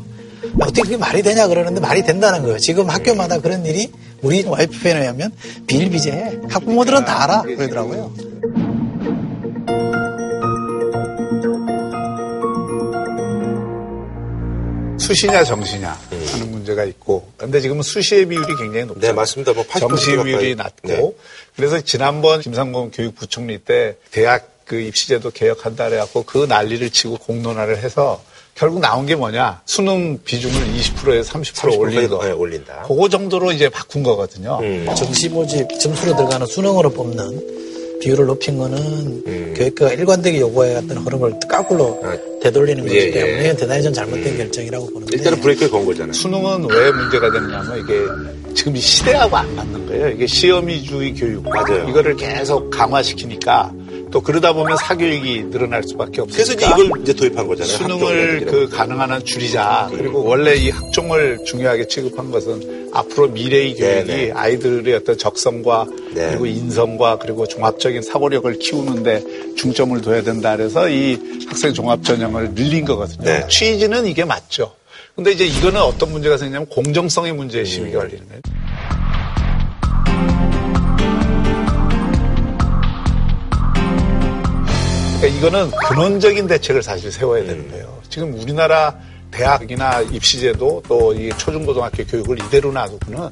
[0.59, 2.59] 어떻게 그게 말이 되냐 그러는데 말이 된다는 거예요.
[2.59, 3.89] 지금 학교마다 그런 일이
[4.21, 5.31] 우리 와이프 표현에 의하면
[5.65, 6.39] 비일비재해.
[6.49, 7.41] 학부모들은 다 알아.
[7.43, 8.11] 그러더라고요.
[14.99, 15.97] 수시냐 정시냐
[16.31, 18.99] 하는 문제가 있고 근데 지금은 수시의 비율이 굉장히 높죠.
[19.01, 19.53] 네, 맞습니다.
[19.53, 20.11] 뭐80% 정시.
[20.23, 21.11] 비율이 낮고 네.
[21.55, 28.23] 그래서 지난번 김상곤 교육부총리 때 대학 그 입시제도 개혁한다 그래갖고 그 난리를 치고 공론화를 해서
[28.55, 32.23] 결국 나온 게 뭐냐 수능 비중을 20%에서 30% 올린 거.
[32.23, 32.83] 네, 올린다.
[32.87, 34.59] 그거 정도로 이제 바꾼 거거든요.
[34.61, 34.87] 음.
[34.95, 41.39] 정시 모집 점수로 들어가는 수능으로 뽑는 비율을 높인 거는 교육부가 일관되게 요구해 왔던 흐름을
[41.77, 41.99] 거꾸로
[42.41, 43.11] 되돌리는 거기 예, 예.
[43.11, 46.13] 때문에 이건 대단히 좀 잘못된 결정이라고 보는데 일단은 브레이크를 건 거잖아요.
[46.13, 50.09] 수능은 왜 문제가 됐냐면 이게 지금 이 시대하고 안 맞는 거예요.
[50.09, 51.47] 이게 시험 위주의 교육.
[51.47, 51.87] 맞아요.
[51.89, 53.71] 이거를 계속 강화시키니까
[54.13, 56.43] 또 그러다 보면 사교육이 늘어날 수밖에 없으니까.
[56.43, 57.77] 그래서 이제 이걸 이제 도입한 거잖아요.
[57.77, 59.89] 수능을 그 가능한 한 줄이자.
[59.89, 64.31] 그리고 원래 이 학종을 중요하게 취급한 것은 앞으로 미래의 교육이 네, 네.
[64.31, 66.29] 아이들의 어떤 적성과 네.
[66.29, 72.85] 그리고 인성과 그리고 종합적인 사고력을 키우는데 중점을 둬야 된다 그래서 이 학생 종합 전형을 늘린
[72.85, 73.23] 거거든요.
[73.23, 73.47] 네.
[73.47, 74.75] 취지는 이게 맞죠.
[75.15, 78.41] 근데 이제 이거는 어떤 문제가 생기냐면 공정성의 문제에 시비가 걸리는 거예요.
[85.23, 88.01] 그러니까 이거는 근원적인 대책을 사실 세워야 되는 거예요.
[88.09, 88.93] 지금 우리나라
[89.31, 93.29] 대학이나 입시제도 또 이 초중고등학교 교육을 이대로 놔두고는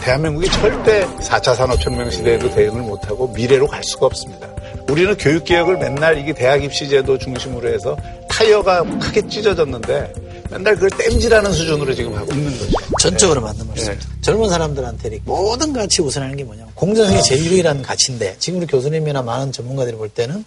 [0.00, 4.48] 대한민국이 절대 4차 산업혁명 시대에도 대응을 못하고 미래로 갈 수가 없습니다.
[4.88, 7.96] 우리는 교육개혁을 맨날 이게 대학 입시제도 중심으로 해서
[8.28, 10.12] 타이어가 크게 찢어졌는데
[10.50, 12.72] 맨날 그걸 땜질하는 수준으로 지금 하고 있는 거죠.
[12.98, 14.08] 전적으로 맞는 말씀입니다.
[14.22, 19.52] 젊은 사람들한테 모든 가치 우선하는 게 뭐냐면 공정성이 제일 유일한 가치인데 지금 우리 교수님이나 많은
[19.52, 20.44] 전문가들이 볼 때는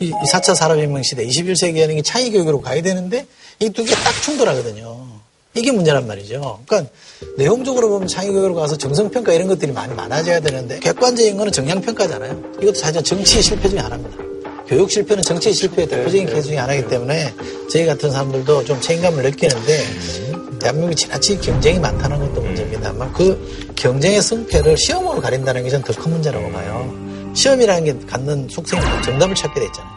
[0.00, 3.26] 이 4차 산업혁명 시대 21세기에는 이 차이 교육으로 가야 되는데
[3.60, 5.06] 이 두 개 딱 충돌하거든요.
[5.54, 6.60] 이게 문제란 말이죠.
[6.66, 6.90] 그러니까
[7.36, 12.42] 내용적으로 보면 차이 교육으로 가서 정성평가 이런 것들이 많이 많아져야 되는데 객관적인 거는 정량평가잖아요.
[12.62, 14.16] 이것도 사실 정치의 실패 중에 하나입니다.
[14.66, 17.34] 교육 실패는 정치의 실패의 대표적인 케이스 중에 하나이기 때문에
[17.70, 19.84] 저희 같은 사람들도 좀 책임감을 느끼는데
[20.60, 26.12] 대한민국이 지나치게 경쟁이 많다는 것도 문제입니다만 그 경쟁의 승패를 시험으로 가린다는 게 저는 더 큰
[26.12, 27.09] 문제라고 봐요.
[27.34, 29.92] 시험이라는 게 갖는 속성이 정답을 찾게 돼 있잖아요.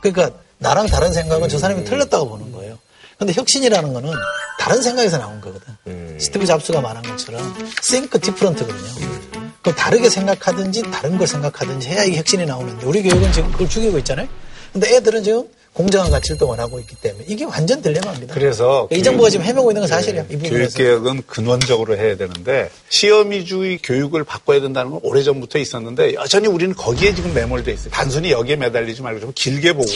[0.00, 2.78] 그러니까 나랑 다른 생각은 저 사람이 틀렸다고 보는 거예요.
[3.18, 4.12] 근데 혁신이라는 거는
[4.58, 6.18] 다른 생각에서 나온 거거든.
[6.18, 7.42] 스티브 잡스가 말한 것처럼
[7.82, 9.16] think different거든요.
[9.62, 13.98] 그럼 다르게 생각하든지 다른 걸 생각하든지 해야 이게 혁신이 나오는데 우리 교육은 지금 그걸 죽이고
[13.98, 14.28] 있잖아요.
[14.72, 18.32] 근데 애들은 지금 공정한 가치를 또 원하고 있기 때문에 이게 완전 딜레마입니다.
[18.32, 20.22] 그래서 이 정부가 지금 헤매고 있는 건 사실이야.
[20.30, 20.78] 이 부분에서.
[20.78, 27.14] 교육개혁은 근원적으로 해야 되는데 시험 위주의 교육을 바꿔야 된다는 건 오래전부터 있었는데 여전히 우리는 거기에
[27.14, 27.90] 지금 매몰돼 있어요.
[27.90, 29.86] 단순히 여기에 매달리지 말고 좀 길게 보고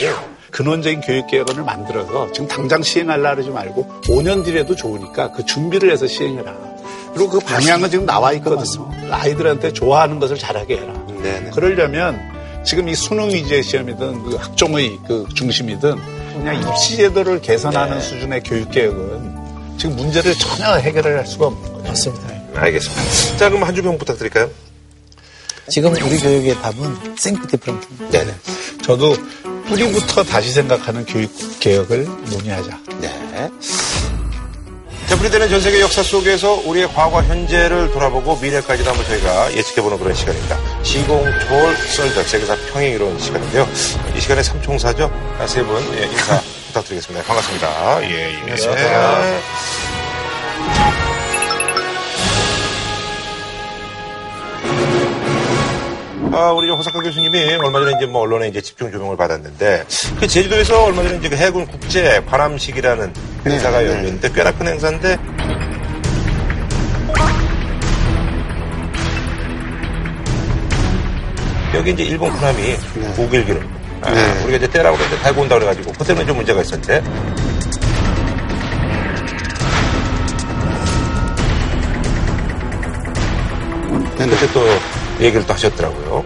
[0.51, 6.55] 근원적인 교육개혁을 만들어서 지금 당장 시행하려 그러지 말고 5년 뒤에도 좋으니까 그 준비를 해서 시행해라.
[7.15, 8.91] 그리고 그 방향은 지금 나와 있거든요.
[9.11, 11.07] 아이들한테 좋아하는 것을 잘하게 해라.
[11.55, 12.21] 그러려면
[12.65, 15.97] 지금 이 수능 위주의 시험이든 그 학종의 그 중심이든
[16.35, 21.89] 그냥 입시 제도를 개선하는 수준의 교육 개혁은 지금 문제를 전혀 해결을 할 수가 없는 거죠.
[21.89, 22.29] 맞습니다.
[22.55, 23.37] 알겠습니다.
[23.39, 24.51] 자, 그럼 한 줄평 부탁드릴까요?
[25.69, 27.89] 지금 우리 교육의 답은 think different.
[28.11, 28.35] 네네.
[28.83, 29.15] 저도
[29.67, 31.31] 뿌리부터 다시 생각하는 교육
[31.61, 32.79] 개혁을 논의하자.
[33.01, 33.49] 네.
[35.11, 40.15] 자, 분리되는 전 세계 역사 속에서 우리의 과거, 현재를 돌아보고 미래까지도 한번 저희가 예측해보는 그런
[40.15, 40.57] 시간입니다.
[40.85, 43.67] 시공 초월 썰적 세계사 평행 이론 시간인데요.
[44.17, 45.11] 이 시간에 삼총사죠.
[45.49, 46.41] 세분 예, 인사
[46.71, 47.27] 부탁드리겠습니다.
[47.27, 48.05] 반갑습니다.
[48.05, 48.37] 예, 예.
[48.37, 49.41] 안녕하세요.
[56.33, 59.85] 아, 우리 호사카 교수님이 얼마 전에 이제 뭐 언론에 이제 집중 조명을 받았는데
[60.21, 63.13] 그 제주도에서 얼마 전에 이제 그 해군 국제 관함식이라는
[63.45, 65.19] 행사가 열렸는데 꽤나 큰 행사인데
[71.75, 72.77] 여기 이제 일본 군함이
[73.17, 73.69] 고길기를
[74.03, 74.11] 아,
[74.45, 77.03] 우리가 이제 떼라고 그랬는데 달고 온다 그래가지고 그때는 좀 문제가 있었는데.
[84.17, 84.61] 그때 또
[85.21, 86.25] 얘기를 또 하셨더라고요.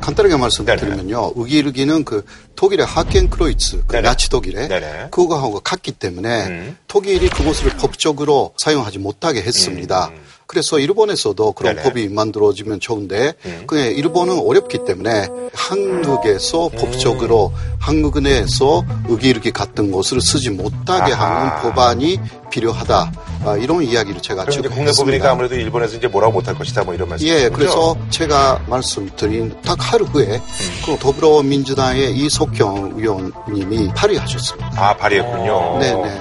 [0.00, 1.32] 간단하게 말씀드리면요.
[1.36, 2.24] 우기르기는 그
[2.56, 4.68] 독일의 하켄크로이츠, 그 나치 독일의
[5.10, 10.10] 그거하고 같기 때문에 독일이 그것을 법적으로 사용하지 못하게 했습니다.
[10.50, 11.88] 그래서 일본에서도 그런 네네.
[11.88, 13.34] 법이 만들어지면 좋은데
[13.68, 21.36] 그냥 일본은 어렵기 때문에 한국에서 법적으로 한국 내에서 의기르기 같은 것을 쓰지 못하게 아하.
[21.36, 22.18] 하는 법안이
[22.50, 23.12] 필요하다.
[23.44, 25.30] 아, 이런 이야기를 제가 지금 국내 법이니까 했습니다.
[25.30, 27.28] 아무래도 일본에서 이제 뭐라고 못할 것이다 뭐 이런 말씀.
[27.28, 30.42] 예, 그래서 제가 말씀드린 딱 하루 후에
[30.84, 34.72] 그 더불어민주당의 이석경 의원님이 발의하셨습니다.
[34.74, 35.78] 아, 발의했군요.
[35.78, 36.20] 네, 네,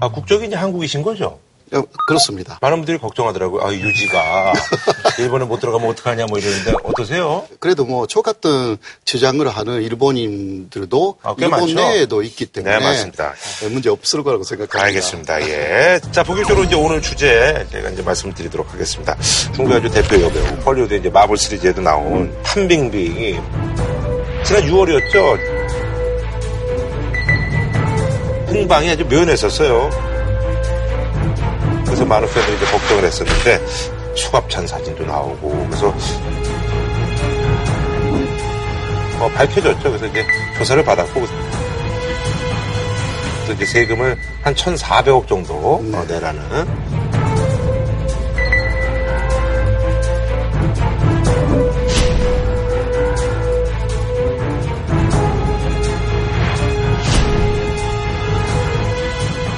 [0.00, 1.38] 아, 국적이 이제 한국이신 거죠?
[1.70, 1.82] 네.
[2.08, 2.58] 그렇습니다.
[2.60, 3.62] 많은 분들이 걱정하더라고요.
[3.64, 4.52] 아, 유지가
[5.18, 7.46] 일본에 못 들어가면 어떡하냐 뭐 이러는데 어떠세요?
[7.60, 11.74] 그래도 뭐 저 같은 주장을 하는 일본인들도 아, 꽤 일본 많죠?
[11.74, 13.34] 내에도 있기 때문에 네, 맞습니다.
[13.70, 14.82] 문제 없을 거라고 생각합니다.
[14.84, 15.40] 알겠습니다.
[15.48, 16.00] 예.
[16.10, 19.16] 자, 본격적으로 이제 오늘 주제 제가 이제 말씀드리도록 하겠습니다.
[19.54, 23.38] 중국 아주 대표 여배우 헐리우드 이제 마블 시리즈에도 나온 판빙빙이
[24.44, 25.60] 지난 6월이었죠.
[28.48, 30.09] 풍방이 아주 묘연했었어요.
[32.00, 33.60] 그래서 많은 팬들이 이제 걱정을 했었는데
[34.16, 35.94] 수갑찬 사진도 나오고 그래서
[39.18, 39.82] 어, 밝혀졌죠.
[39.82, 40.24] 그래서 이제
[40.56, 41.20] 조사를 받았고
[43.44, 46.40] 그래서 이제 세금을 한 1,400억 정도 어, 내라는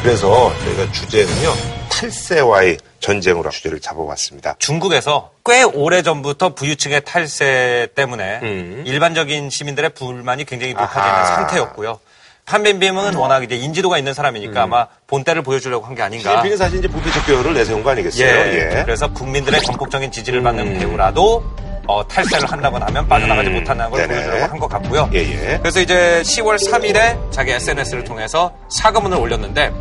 [0.03, 1.72] 그래서 저희가 주제는요
[2.07, 4.57] 탈세와의 전쟁으로 주제를 잡아봤습니다.
[4.59, 8.41] 중국에서 꽤 오래 전부터 부유층의 탈세 때문에
[8.85, 10.79] 일반적인 시민들의 불만이 굉장히 음.
[10.79, 11.25] 아하.
[11.27, 12.01] 상태였고요.
[12.45, 16.31] 판빈빔은 워낙 이제 인지도가 있는 사람이니까 아마 본때를 보여주려고 한 게 아닌가.
[16.31, 18.27] 시진핑은 사실 이제 부패 척결을 내세운 거 아니겠어요?
[18.27, 18.79] 예.
[18.79, 18.83] 예.
[18.85, 21.45] 그래서 국민들의 전폭적인 지지를 받는 배우라도
[21.87, 23.55] 어, 탈세를 한다고 하면 빠져나가지 음.
[23.55, 24.15] 못한다는 걸 네네.
[24.15, 25.11] 보여주려고 한 것 같고요.
[25.15, 25.59] 예, 예.
[25.59, 29.73] 그래서 이제 10월 3일에 자기 SNS를 통해서 사과문을 올렸는데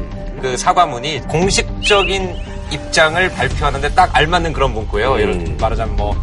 [0.42, 2.36] 그 사과문이 공식적인
[2.72, 5.20] 입장을 발표하는데 딱 알맞는 그런 문구예요.
[5.20, 5.58] 예를 음.
[5.60, 6.16] 말하자면 뭐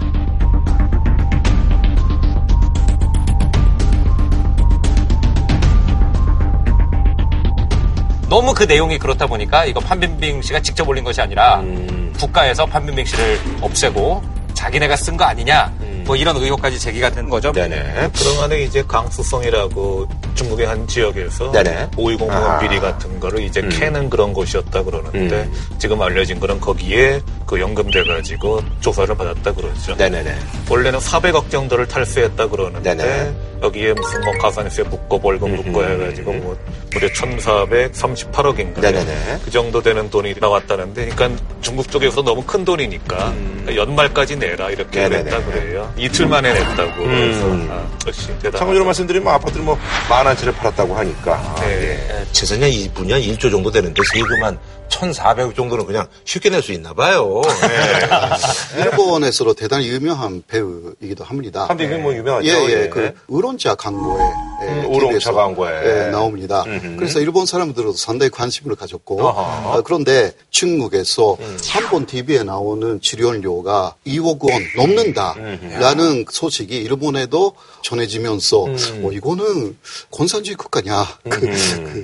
[8.29, 12.13] 너무 그 내용이 그렇다 보니까 이거 판빈빙 씨가 직접 올린 것이 아니라 음.
[12.19, 14.23] 국가에서 판빈빙 씨를 없애고
[14.55, 15.73] 자기네가 쓴 거 아니냐
[16.05, 17.51] 뭐 이런 의혹까지 제기가 된 거죠.
[17.51, 17.53] 음.
[17.53, 18.11] 네네.
[18.17, 21.91] 그동안에 이제 강수성이라고 중국의 한 지역에서 네네.
[21.97, 22.59] 520 아.
[22.59, 23.69] 비리 같은 거를 이제 음.
[23.69, 25.53] 캐는 그런 곳이었다 그러는데 음.
[25.79, 29.95] 지금 알려진 거는 거기에 그 연금돼 가지고 조사를 받았다 그러죠.
[29.97, 30.37] 네네네.
[30.69, 33.35] 원래는 400억 정도를 탈세했다 그러는데 네네.
[33.63, 36.59] 여기에 무슨 뭐 가산세 묶고 벌금 묶고 해가지고 뭐
[36.93, 39.39] 무려 1,438억인가 네네네.
[39.45, 43.33] 그 정도 되는 돈이 나왔다는데 그러니까 중국 쪽에서 너무 큰 돈이니까
[43.75, 45.11] 연말까지 내라 이렇게 음.
[45.11, 45.23] 네네네.
[45.31, 45.95] 냈다 그래요.
[45.97, 47.69] 이틀 만에 냈다고 그래서 음.
[47.71, 48.59] 아, 역시 대단.
[48.59, 49.79] 참고로 말씀드리면 뭐 아파트를 뭐
[50.11, 51.99] 만한 채를 팔았다고 하니까 네.
[52.11, 52.25] 예.
[52.33, 54.59] 재산이 2분이 한 1조 정도 되는데 세금 한
[54.91, 57.38] 1,400억 정도는 그냥 쉽게 낼 수 있나 봐요.
[57.47, 58.83] 예.
[58.83, 61.67] 일본에서도 대단히 유명한 배우이기도 합니다.
[61.67, 62.49] 판빈빙 뭐 유명하죠.
[62.49, 62.83] 예, 예.
[62.85, 62.89] 예.
[62.89, 64.23] 그 우론차 광고에
[64.63, 65.71] 예, 음, 우롱차 광고에.
[66.07, 66.65] 예, 나옵니다.
[66.67, 66.97] 음흠.
[66.97, 69.79] 그래서 일본 사람들도 상당히 관심을 가졌고 어허.
[69.79, 71.59] 어, 그런데 중국에서 음.
[71.69, 79.03] 한번 TV에 나오는 출연료가 2억 원 넘는다라는 소식이 일본에도 전해지면서 음.
[79.05, 79.77] 어, 이거는
[80.11, 81.07] 공산주의 국가냐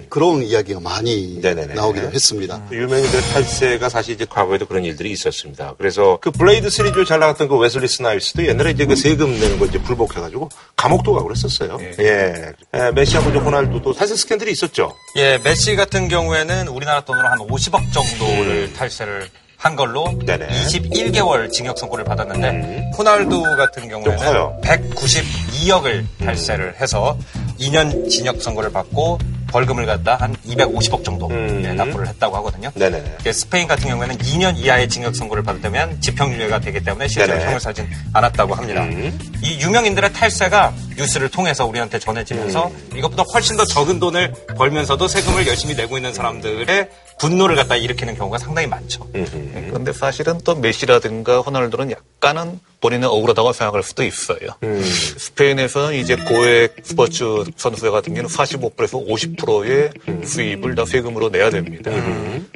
[0.08, 1.74] 그런 이야기가 많이 네네네.
[1.74, 2.62] 나오기도 했습니다.
[2.68, 5.74] 그 유명인들의 탈세가 사실 이제 과거에도 그런 일들이 있었습니다.
[5.78, 9.66] 그래서 그 블레이드 3조 잘 나갔던 그 웨슬리 스나입스도 옛날에 이제 그 세금 내는 거
[9.66, 11.78] 이제 불복해가지고 감옥도 가고 그랬었어요.
[12.00, 12.52] 예.
[12.74, 14.92] 예, 메시하고 이제 호날두도 탈세 스캔들이 있었죠.
[15.16, 20.18] 예, 메시 같은 경우에는 우리나라 돈으로 한 50억 정도를 탈세를 한 걸로 음.
[20.26, 20.44] 네네.
[20.44, 20.50] 음.
[20.50, 24.60] 21개월 징역 선고를 받았는데 호날두 같은 경우에는 커요.
[24.62, 27.16] 192억을 탈세를 해서
[27.58, 29.18] 2년 징역 선고를 받고
[29.54, 32.72] 벌금을 갖다 한 250억 정도 예, 납부를 했다고 하거든요.
[32.74, 32.78] 음.
[32.78, 33.32] 네네네.
[33.32, 37.46] 스페인 같은 경우에는 2년 이하의 징역 선고를 받으면 집행유예가 되기 때문에 실제로 네네.
[37.46, 38.84] 형을 사진 않았다고 합니다.
[39.42, 42.96] 이 유명인들의 탈세가 뉴스를 통해서 우리한테 전해지면서 음.
[42.96, 46.88] 이것보다 훨씬 더 적은 돈을 벌면서도 세금을 열심히 내고 있는 사람들의
[47.18, 49.08] 분노를 갖다 일으키는 경우가 상당히 많죠.
[49.68, 54.38] 그런데 사실은 또 메시라든가 호날두는 약간은 본인은 억울하다고 생각할 수도 있어요.
[55.16, 57.24] 스페인에서는 이제 고액 스포츠
[57.56, 59.90] 선수 같은 경우는 45%에서 50%의
[60.26, 61.90] 수입을 다 세금으로 내야 됩니다.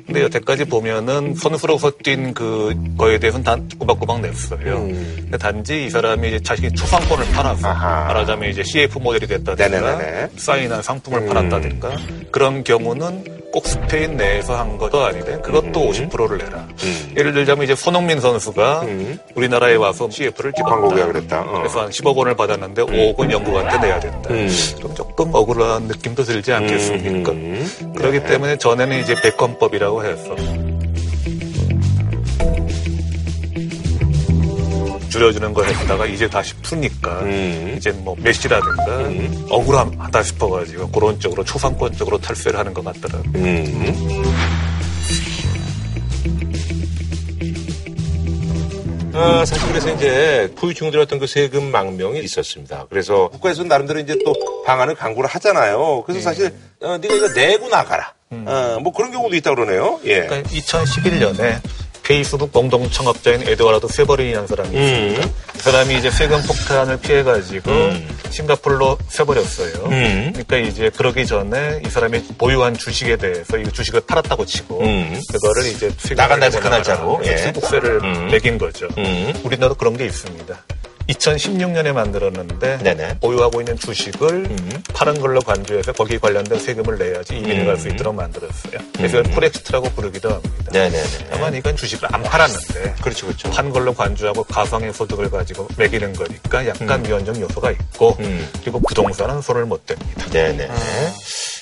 [0.06, 4.80] 근데 여태까지 보면은 선수로서 뛴 그 거에 대해서는 다 꼬박꼬박 냈어요.
[4.82, 10.30] 근데 단지 이 사람이 이제 자신이 초상권을 팔아서 말하자면 이제 CF 모델이 됐다든가 네네네네.
[10.36, 11.96] 사인한 상품을 팔았다든가
[12.30, 16.64] 그런 경우는 꼭 스페인 내에서 한 것도 아닌데 그것도 50%를 내라.
[17.16, 18.84] 예를 들자면 이제 손흥민 선수가
[19.34, 21.10] 우리나라에 와서 CF를 찍었다.
[21.16, 21.40] 했다.
[21.40, 21.58] 어.
[21.58, 24.28] 그래서 한 10억 원을 받았는데 5억은 영국한테 내야 된다.
[24.28, 27.32] 그럼 조금 억울한 느낌도 들지 않겠습니까?
[27.96, 30.36] 그렇기 때문에 전에는 이제 백헌법이라고 해서
[35.18, 37.22] 줄여주는 거 했다가 이제 다시 푸니까
[37.76, 39.10] 이제 뭐 메시라든가
[39.50, 43.42] 억울하다 싶어가지고 그런 쪽으로 초상권 쪽으로 탈세를 하는 것 같더라고요.
[49.12, 52.86] 어, 사실 그래서 이제 부유층들의 어떤 그 세금 망명이 있었습니다.
[52.88, 54.32] 그래서 국가에서 나름대로 이제 또
[54.64, 56.04] 방안을 강구를 하잖아요.
[56.06, 58.12] 그래서 사실 어, 네가 이거 내고 나가라.
[58.30, 59.98] 어, 뭐 그런 경우도 있다 그러네요.
[60.04, 60.26] 예.
[60.26, 61.60] 그러니까 2011년에
[62.08, 65.26] 페이스북 공동 창업자인 에드와르드 세버린이라는 사람이 있습니다.
[65.26, 65.34] 음.
[65.52, 67.70] 그 사람이 이제 세금 폭탄을 피해가지고
[68.30, 69.84] 싱가폴로 세버렸어요.
[69.84, 70.32] 음.
[70.32, 75.20] 그러니까 이제 그러기 전에 이 사람이 보유한 주식에 대해서 이 주식을 팔았다고 치고 음.
[75.30, 77.20] 그거를 이제 세금을 나간다 해서 내고 그 날짜로.
[78.02, 78.28] 음.
[78.28, 78.88] 매긴 거죠.
[78.96, 79.34] 음.
[79.44, 80.64] 우리나라도 그런 게 있습니다.
[81.08, 84.48] 2016년에 만들었는데 보유하고 있는 주식을
[84.92, 88.78] 파는 걸로 간주해서 거기 관련된 세금을 내야지 이민을 갈수 있도록 만들었어요.
[88.96, 90.70] 그래서 이걸 폴엑스트라고 부르기도 합니다.
[90.72, 91.28] 네네네.
[91.30, 93.50] 다만 이건 주식을 안 팔았는데 그렇죠, 그렇죠.
[93.50, 98.16] 판 걸로 관주하고 가상의 소득을 가지고 매기는 거니까 약간 위헌적 요소가 있고
[98.62, 100.30] 그리고 부동산은 손을 못 댑니다.
[100.30, 100.68] 네네.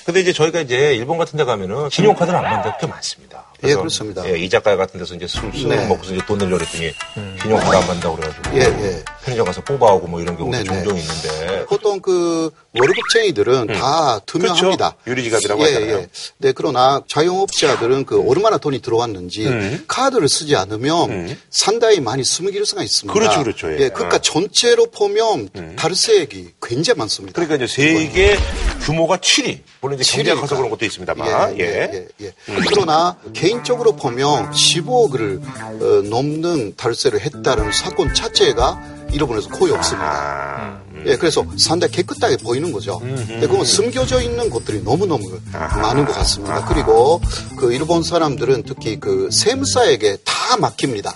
[0.05, 3.45] 근데 이제 저희가 이제 일본 같은 데 가면은 신용카드를 안 받는 데가 꽤 많습니다.
[3.63, 4.25] 예, 그렇습니다.
[4.29, 5.85] 예, 이자카 같은 데서 이제 술, 술 네.
[5.87, 6.93] 먹고서 이제 돈 내려고 그랬더니
[7.41, 8.57] 신용카드 안 받는다고 그래가지고.
[8.57, 9.03] 예, 예.
[9.27, 10.63] 편의점 가서 뽑아오고 뭐 이런 경우도 네네.
[10.63, 11.65] 종종 있는데.
[11.65, 12.49] 보통 그
[12.79, 14.91] 월급쟁이들은 다 투명합니다.
[14.91, 15.11] 그렇죠.
[15.11, 15.97] 유리지갑이라고 예, 하잖아요.
[15.97, 16.07] 예.
[16.37, 19.83] 네, 그러나 자영업자들은 그 얼마나 돈이 들어왔는지 음.
[19.87, 23.13] 카드를 쓰지 않으면 상당히 많이 숨길 수가 있습니다.
[23.13, 23.69] 그렇죠, 그렇죠.
[23.73, 23.79] 예.
[23.79, 27.33] 예, 그러니까 전체로 보면 탈세액이 굉장히 많습니다.
[27.41, 28.37] 그러니까 이제 세계
[28.81, 29.59] 규모가 7위.
[29.81, 30.39] 물론 이제 경제가.
[30.39, 31.59] 커서 그런 것도 있습니다만.
[31.59, 32.33] 예, 예, 예, 예.
[32.69, 40.81] 그러나 개인적으로 보면 15억을 어, 넘는 탈세를 했다는 사건 자체가 일본에서 거의 없습니다.
[41.05, 42.99] 예, 그래서 상당히 깨끗하게 보이는 거죠.
[42.99, 46.65] 근데 그건 숨겨져 있는 것들이 너무너무 많은 것 같습니다.
[46.65, 47.21] 그리고
[47.55, 51.15] 그 일본 사람들은 특히 그 세무사에게 다 맡깁니다.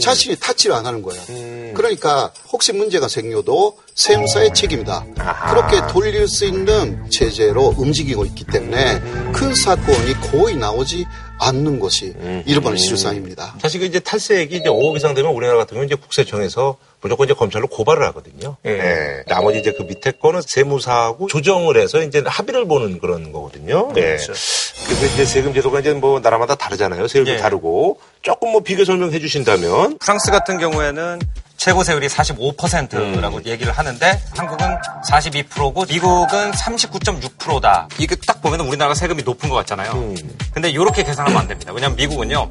[0.00, 1.22] 자신이 타치를 안 하는 거예요.
[1.74, 5.04] 그러니까 혹시 문제가 생겨도 세무사의 책임이다.
[5.50, 9.00] 그렇게 돌릴 수 있는 체제로 움직이고 있기 때문에
[9.32, 11.06] 큰 사건이 거의 나오지
[11.38, 12.14] 않는 것이
[12.46, 13.56] 일본의 실상입니다.
[13.60, 17.34] 사실 그 이제 탈세액이 이제 5억 이상 되면 우리나라 같은 경우는 이제 국세청에서 무조건 이제
[17.34, 18.56] 검찰로 고발을 하거든요.
[18.64, 19.24] 예.
[19.26, 23.88] 나머지 이제 그 밑에 거는 세무사하고 조정을 해서 이제 합의를 보는 그런 거거든요.
[23.88, 24.32] 그렇죠.
[24.32, 24.36] 예.
[24.86, 27.08] 그래서 이제 세금 제도가 이제 뭐 나라마다 다르잖아요.
[27.08, 27.36] 세율도 예.
[27.36, 31.20] 다르고 조금 뭐 비교 설명해 주신다면 프랑스 같은 경우에는
[31.64, 34.76] 최고 세율이 45%라고 얘기를 하는데 한국은
[35.08, 37.88] 42%고 미국은 39.6%다.
[37.96, 40.14] 이게 딱 보면 우리나라가 세금이 높은 것 같잖아요.
[40.52, 41.72] 근데 이렇게 계산하면 안 됩니다.
[41.72, 42.50] 왜냐하면 미국은요.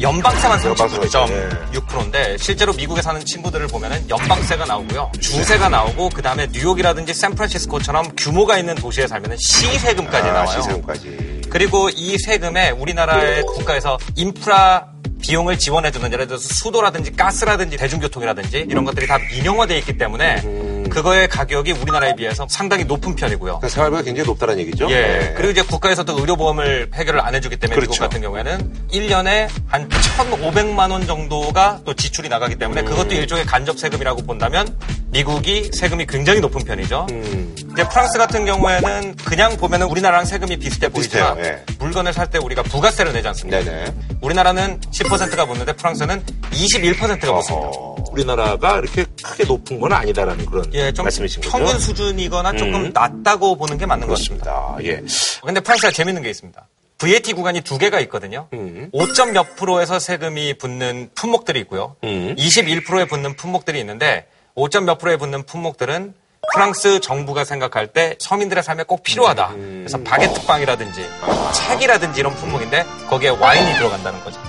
[0.00, 5.10] 연방세만 39.6%인데 실제로 미국에 사는 친구들을 보면은 연방세가 나오고요.
[5.20, 10.60] 주세가 나오고 그다음에 뉴욕이라든지 샌프란시스코처럼 규모가 있는 도시에 살면은 시세금까지 아, 나와요.
[10.60, 11.40] 시세금까지.
[11.50, 14.86] 그리고 이 세금에 우리나라의 국가에서 인프라
[15.20, 21.72] 비용을 지원해주는 예를 들어서 수도라든지 가스라든지 대중교통이라든지 이런 것들이 다 민영화되어 있기 때문에 그거의 가격이
[21.72, 23.58] 우리나라에 비해서 상당히 높은 편이고요.
[23.58, 24.90] 그러니까 생활비가 굉장히 높다는 얘기죠.
[24.90, 24.94] 예.
[24.94, 25.34] 네.
[25.36, 28.02] 그리고 이제 국가에서도 의료보험을 해결을 안 해주기 때문에 미국 그렇죠.
[28.04, 32.84] 같은 경우에는 1년에 한 1,500만 원 정도가 또 지출이 나가기 때문에 음.
[32.86, 34.76] 그것도 일종의 간접 세금이라고 본다면
[35.10, 37.06] 미국이 세금이 굉장히 높은 편이죠.
[37.10, 37.54] 음.
[37.72, 41.64] 이제 프랑스 같은 경우에는 그냥 보면은 우리나라랑 세금이 비슷해 보이지만 예.
[41.78, 43.64] 물건을 살 때 우리가 부가세를 내지 않습니까?
[43.64, 43.86] 네네.
[44.20, 46.22] 우리나라는 10%가 붙는데 프랑스는
[46.52, 47.70] 21%가 붙습니다.
[48.18, 51.56] 우리나라가 이렇게 크게 높은 건 아니다라는 그런 예, 좀 말씀이신 거죠.
[51.56, 52.90] 평균 수준이거나 조금 음.
[52.92, 54.76] 낮다고 보는 게 맞는 것 같습니다.
[54.82, 55.02] 예.
[55.44, 56.66] 근데 프랑스가 재밌는 게 있습니다.
[56.98, 58.48] VAT 구간이 두 개가 있거든요.
[58.52, 58.90] 음.
[58.92, 61.94] 5점 몇 프로에서 세금이 붙는 품목들이 있고요.
[62.02, 62.34] 음.
[62.36, 66.14] 21%에 붙는 품목들이 있는데 5점 몇 프로에 붙는 품목들은
[66.52, 69.50] 프랑스 정부가 생각할 때 서민들의 삶에 꼭 필요하다.
[69.50, 69.84] 음.
[69.86, 71.06] 그래서 바게트 빵이라든지
[71.54, 74.40] 책이라든지 이런 품목인데 거기에 와인이 들어간다는 거죠.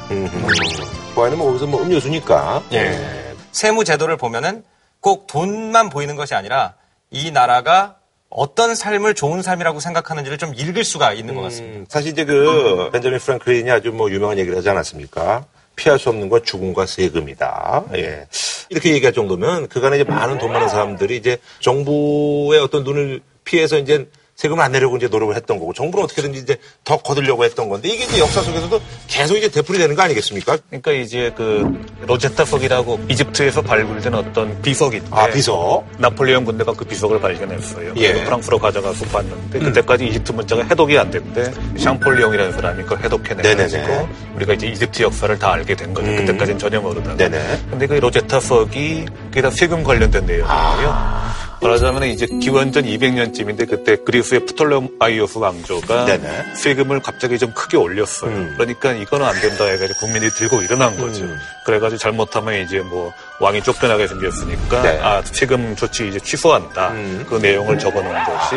[1.16, 2.64] 와인은 뭐 거기서 뭐 음료수니까.
[2.72, 3.29] 예.
[3.52, 4.64] 세무 제도를 보면은
[5.00, 6.76] 꼭 돈만 보이는 것이 아니라
[7.10, 7.96] 이 나라가
[8.30, 11.86] 어떤 삶을 좋은 삶이라고 생각하는지를 좀 읽을 수가 있는 것 같습니다.
[11.90, 15.46] 사실 이제 그 벤자민 프랑클린이 아주 뭐 유명한 얘기를 하지 않았습니까?
[15.76, 17.86] 피할 수 없는 건 죽음과 세금이다.
[17.96, 18.28] 예.
[18.70, 24.08] 이렇게 얘기할 정도면 그간에 이제 많은 돈 많은 사람들이 이제 정부의 어떤 눈을 피해서 이제
[24.40, 28.06] 세금을 안 내려고 이제 노력을 했던 거고 정부는 어떻게든지 이제 더 거두려고 했던 건데 이게
[28.06, 30.58] 이제 역사 속에서도 계속 이제 되풀이 되는 거 아니겠습니까?
[30.70, 31.70] 그러니까 이제 그
[32.08, 35.84] 로제타석이라고 이집트에서 발굴된 어떤 비석인데 아, 비석.
[35.98, 37.96] 나폴레옹 군대가 그 비석을 발견했어요.
[37.98, 38.24] 예.
[38.24, 44.10] 프랑스로 가져가서 봤는데 그때까지 이집트 문자가 해독이 안 됐는데 샹폴리옹이라는 사람이 그걸 해독해내가지고.
[44.38, 46.08] 우리가 이제 이집트 역사를 다 알게 된 거죠.
[46.16, 47.18] 그때까지는 전혀 모르다가.
[47.18, 47.66] 네네.
[47.72, 51.49] 근데 그 로제타석이 그게 다 세금 관련된 내용이에요.
[51.62, 56.56] 말하자면 이제 기원전 200년쯤인데 그때 그리스의 프톨레마이오스 왕조가 네네.
[56.56, 58.32] 세금을 갑자기 좀 크게 올렸어요.
[58.32, 58.54] 음.
[58.56, 61.26] 그러니까 이거는 안 된다 해가지고 국민들이 들고 일어난 거죠.
[61.66, 65.00] 그래가지고 잘못하면 이제 뭐 왕이 쫓겨나게 생겼으니까 네.
[65.02, 66.90] 아 세금 조치 이제 취소한다.
[66.92, 67.26] 음.
[67.30, 68.56] 그 내용을 적어놓은 것이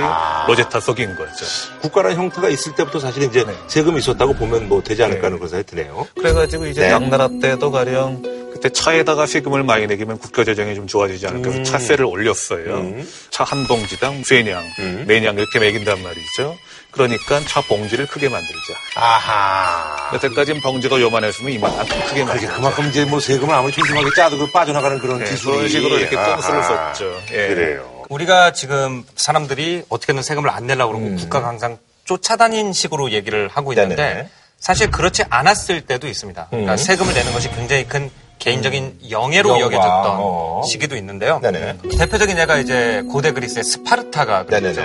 [0.49, 1.45] 로제타석인 거죠.
[1.83, 5.71] 국가라는 형태가 있을 때부터 사실은 이제 세금이 있었다고 보면 뭐 되지 않을까 하는 그런 생각이
[5.75, 6.07] 드네요.
[6.17, 6.89] 그래가지고 이제 네.
[6.91, 11.65] 당나라 때도 가령 그때 차에다가 세금을 많이 내기면 국가 재정이 좀 좋아지지 않을까 해서 음.
[11.65, 12.95] 차세를 올렸어요.
[13.31, 14.63] 차한 봉지당 쇠냥,
[15.07, 16.57] 매냥 이렇게 매긴단 말이죠.
[16.93, 18.75] 그러니까 차 봉지를 크게 만들자.
[18.95, 20.11] 아하.
[20.15, 22.55] 여태까지는 봉지가 요만했으면 이만큼 크게 그렇게 만들자.
[22.55, 26.15] 그만큼 이제 뭐 세금을 아무리 촘촘하게 짜도 그 빠져나가는 그런 네, 기술이 그런 식으로 이렇게
[26.15, 26.63] 꼼수를.
[26.63, 27.23] 썼죠.
[27.33, 27.49] 예.
[27.49, 28.05] 그래요.
[28.11, 33.95] 우리가 지금 사람들이 어떻게든 세금을 안 내려고 그러고 국가가 항상 쫓아다닌 식으로 얘기를 하고 있는데
[33.95, 33.97] 음.
[33.97, 34.29] 네네.
[34.59, 36.47] 사실 그렇지 않았을 때도 있습니다.
[36.51, 36.77] 그러니까 음.
[36.77, 38.11] 세금을 내는 것이 굉장히 큰
[38.43, 40.63] 개인적인 영예로 영광, 여겨졌던 어.
[40.67, 41.39] 시기도 있는데요.
[41.41, 41.79] 네네.
[41.97, 44.83] 대표적인 예가 이제 고대 그리스의 스파르타가 그렇죠.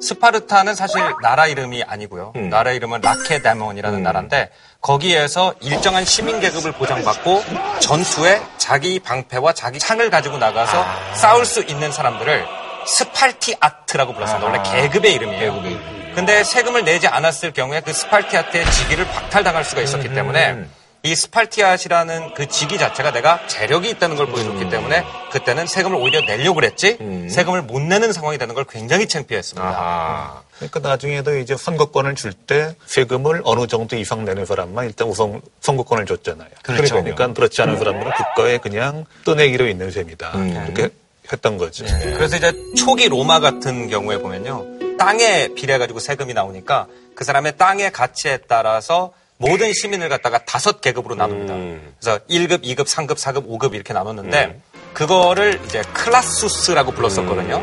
[0.00, 2.32] 스파르타는 사실 나라 이름이 아니고요.
[2.36, 2.48] 음.
[2.48, 4.50] 나라 이름은 라케데몬이라는 나라인데
[4.80, 7.42] 거기에서 일정한 시민 계급을 보장받고
[7.80, 11.14] 전투에 자기 방패와 자기 창을 가지고 나가서 아.
[11.14, 12.46] 싸울 수 있는 사람들을
[12.86, 14.46] 스팔티아트라고 불렀습니다.
[14.46, 15.62] 원래 계급의 이름이에요.
[16.14, 20.14] 근데 세금을 내지 않았을 경우에 그 스팔티아트의 직위를 박탈당할 수가 있었기 음.
[20.14, 20.64] 때문에
[21.04, 26.54] 이 스팔티아시라는 그 직위 자체가 내가 재력이 있다는 걸 보여줬기 때문에 그때는 세금을 오히려 내려고
[26.54, 30.42] 그랬지 세금을 못 내는 상황이 되는 걸 굉장히 창피했습니다.
[30.58, 36.06] 그러니까 나중에도 이제 선거권을 줄 때 세금을 어느 정도 이상 내는 사람만 일단 우선 선거권을
[36.06, 36.48] 줬잖아요.
[36.62, 36.94] 그렇죠.
[36.94, 40.30] 그러니까 그렇지 않은 사람들은 국가에 그냥 떠내기로 있는 셈이다.
[40.36, 40.64] 음.
[40.66, 40.94] 이렇게
[41.32, 41.84] 했던 거죠.
[41.84, 44.96] 그래서 이제 초기 로마 같은 경우에 보면요.
[44.98, 46.86] 땅에 비례 가지고 세금이 나오니까
[47.16, 51.54] 그 사람의 땅의 가치에 따라서 모든 시민을 갖다가 다섯 계급으로 나눕니다.
[52.00, 54.60] 그래서 1급, 2급, 3급, 4급, 5급 이렇게 나눴는데
[54.94, 57.62] 그거를 이제 클라수스라고 불렀었거든요.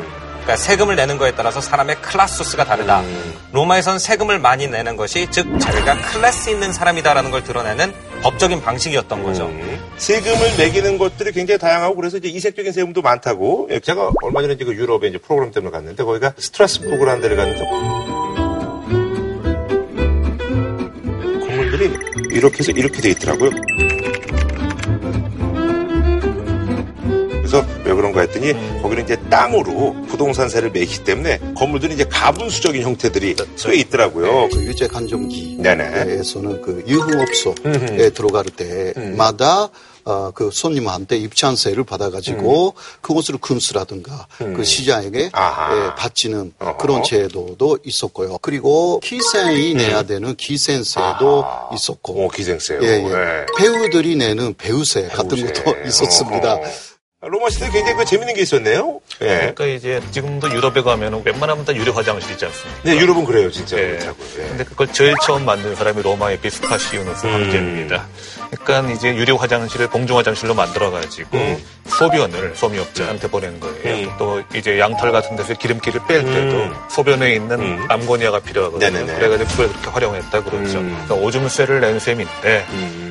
[0.50, 3.04] 그러니까 세금을 내는 거에 따라서 사람의 클라수스가 다르다.
[3.52, 9.52] 로마에선 세금을 많이 내는 것이 즉 자기가 클래스 있는 사람이다라는 걸 드러내는 법적인 방식이었던 거죠.
[9.98, 13.68] 세금을 매기는 것들이 굉장히 다양하고 그래서 이제 이색적인 세금도 많다고.
[13.72, 18.39] 예, 제가 얼마 전에 그 유럽에 이제 프로그램 때문에 갔는데 거기가 스트라스부르라는 데를 갔는데
[21.80, 21.92] 건물들이
[22.32, 23.52] 이렇게 해서 이렇게 돼 있더라고요.
[27.30, 33.76] 그래서 왜 그런가 했더니 거기는 이제 땅으로 부동산세를 매기 때문에 건물들이 이제 가분수적인 형태들이 돼
[33.76, 34.50] 있더라고요.
[34.52, 36.20] 그 유재 간정기 네네.
[36.20, 39.70] 에서는 그 유흥업소에 들어갈 때마다
[40.06, 48.38] 어, 그 손님한테 입장세를 받아가지고 그곳으로 금수라든가 그 시장에게 예, 바치는 그런 제도도 있었고요.
[48.42, 52.30] 그리고 기생이 내야 되는 기생세도 있었고.
[52.30, 52.80] 기생세요.
[52.82, 53.02] 예, 예.
[53.02, 53.46] 네.
[53.58, 56.60] 배우들이 내는 배우세 같은 것도 있었습니다.
[57.22, 59.02] 로마 시대 굉장히 그 재밌는 게 있었네요.
[59.22, 59.26] 예.
[59.26, 62.82] 그러니까 이제 지금도 유럽에 가면 웬만하면 다 유료 화장실 있지 않습니까?
[62.84, 63.78] 네, 유럽은 그래요, 진짜.
[63.78, 64.00] 예.
[64.36, 67.34] 근데 그걸 제일 처음 만든 사람이 로마의 비스파시우누스 음.
[67.34, 68.08] 황제입니다.
[68.62, 71.62] 그러니까 이제 유료 화장실을 공중 화장실로 만들어가지고 음.
[72.00, 74.16] 소변을 소미업자한테 보낸 거예요.
[74.18, 78.88] 또 이제 양털 같은 데서 기름기를 뺄 때도 소변에 있는 암고니아가 필요하거든요.
[78.88, 78.94] 음.
[78.94, 79.12] 네네네.
[79.14, 79.18] 음.
[79.18, 80.80] 그래가지고 그걸 그렇게 활용했다 그러죠.
[80.80, 82.66] 그러니까 오줌세를 낸 셈인데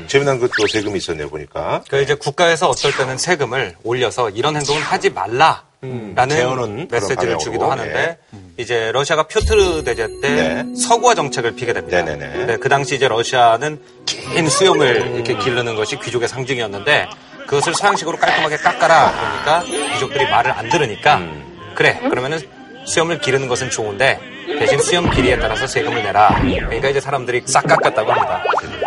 [0.06, 1.82] 재미난 것도 세금이 있었네요, 보니까.
[1.88, 7.38] 그 이제 국가에서 어떨 때는 세금을 올려서 이런 행동은 하지 말라 라는 음, 제어는 메시지를
[7.38, 8.18] 주기도 하는데
[8.56, 12.02] 이제 러시아가 표트르 대제 때 서구화 정책을 피게 됩니다.
[12.02, 12.16] 네.
[12.16, 12.36] 네네네.
[12.36, 17.06] 근데 그 당시 이제 러시아는 긴 수염을 이렇게 기르는 것이 귀족의 상징이었는데
[17.48, 21.20] 그것을 서양식으로 깔끔하게 깎아라 그러니까 귀족들이 말을 안 들으니까
[21.74, 22.38] 그래 그러면은
[22.84, 24.20] 수염을 기르는 것은 좋은데
[24.58, 26.40] 대신 수염 길이에 따라서 세금을 내라.
[26.40, 28.42] 그러니까 이제 사람들이 싹 깎았다고 합니다.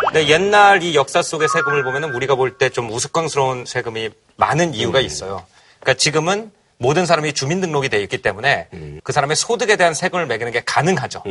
[0.07, 4.99] 근데 옛날 이 역사 속의 세금을 보면은 우리가 볼 때 좀 우스꽝스러운 세금이 많은 이유가
[5.01, 5.45] 있어요.
[5.79, 8.69] 그러니까 지금은 모든 사람이 주민등록이 돼 있기 때문에
[9.03, 11.21] 그 사람의 소득에 대한 세금을 매기는 게 가능하죠.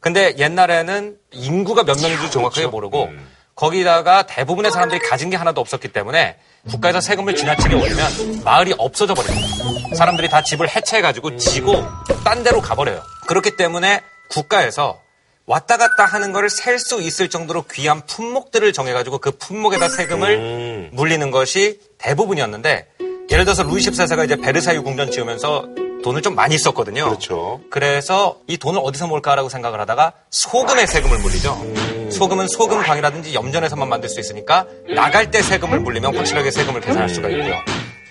[0.00, 3.08] 근데 옛날에는 인구가 몇 명인지 정확하게 모르고
[3.54, 6.36] 거기다가 대부분의 사람들이 가진 게 하나도 없었기 때문에
[6.68, 9.94] 국가에서 세금을 지나치게 올리면 마을이 없어져 버립니다.
[9.94, 11.84] 사람들이 다 집을 해체해가지고 지고
[12.24, 13.02] 딴 데로 가버려요.
[13.26, 15.00] 그렇기 때문에 국가에서
[15.46, 21.80] 왔다 갔다 하는 거를 셀수 있을 정도로 귀한 품목들을 정해가지고 그 품목에다 세금을 물리는 것이
[21.98, 22.86] 대부분이었는데
[23.30, 25.66] 예를 들어서 루이 14세가 이제 베르사유 궁전 지으면서
[26.02, 27.04] 돈을 좀 많이 썼거든요.
[27.04, 27.60] 그렇죠.
[27.70, 32.10] 그래서 이 돈을 어디서 몰까라고 생각을 하다가 소금에 세금을 물리죠.
[32.10, 37.54] 소금은 소금광이라든지 염전에서만 만들 수 있으니까 나갈 때 세금을 물리면 확실하게 세금을 계산할 수가 있고요.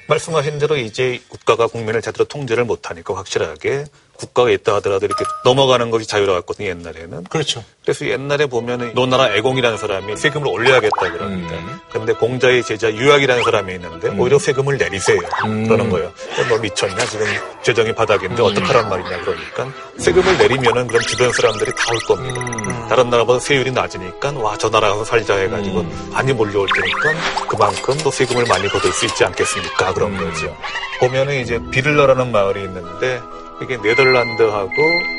[0.07, 3.85] 말씀하신 대로 이제 국가가 국민을 제대로 통제를 못하니까 확실하게
[4.19, 7.23] 국가가 있다 하더라도 이렇게 넘어가는 것이 자유로웠거든요, 옛날에는.
[7.25, 7.63] 그렇죠.
[7.83, 11.59] 그래서 옛날에 보면은 노나라 애공이라는 사람이 세금을 올려야겠다 그러는데
[11.91, 15.19] 근데 공자의 제자 유학이라는 사람이 있는데 오히려 세금을 내리세요.
[15.41, 16.11] 그러는 거예요.
[16.49, 16.97] 너 미쳤냐?
[17.05, 17.25] 지금
[17.63, 19.67] 재정이 바닥인데 어떡하란 말이냐 그러니까
[19.97, 22.87] 세금을 내리면은 그럼 주변 사람들이 다 올 겁니다.
[22.89, 28.11] 다른 나라보다 세율이 낮으니까 와 저 나라 가서 살자 해가지고 많이 몰려올 테니까 그만큼 또
[28.11, 29.93] 세금을 많이 거둘 수 있지 않겠습니까?
[29.93, 30.55] 그런 거죠.
[30.99, 33.21] 보면은 이제 비를러라는 마을이 있는데
[33.61, 34.69] 이게 네덜란드하고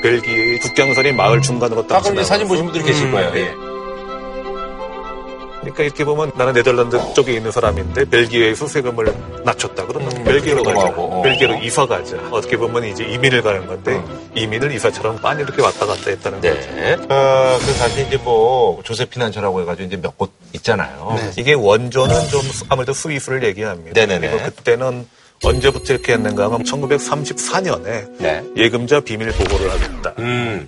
[0.02, 3.32] 벨기에의 국경선이 마을 중간으로 딱 아까 사진 보신 분들 이 계실 거예요.
[3.36, 3.54] 예.
[5.60, 9.14] 그러니까 이렇게 보면 나는 네덜란드 쪽에 있는 사람인데 벨기에에서 세금을
[9.44, 9.86] 낮췄다.
[9.86, 10.90] 그러면 벨기에로 가자.
[10.96, 11.20] 어.
[11.22, 12.16] 벨기에로 이사 가자.
[12.30, 14.02] 어떻게 보면 이제 이민을 가는 건데
[14.34, 16.54] 이민을 이사처럼 많이 이렇게 왔다 갔다 했다는 거죠.
[16.74, 16.94] 네.
[17.10, 21.16] 어, 그 사실 이제 뭐 조세피난처라고 해가지고 이제 몇 곳 있잖아요.
[21.36, 23.92] 이게 원조는 좀 아무래도 스위스를 얘기합니다.
[24.00, 24.30] 네네네.
[24.30, 25.06] 그리고 그때는
[25.42, 30.14] 언제부터 이렇게 했는가 하면 1934년에 예금자 비밀 보고를 하겠다.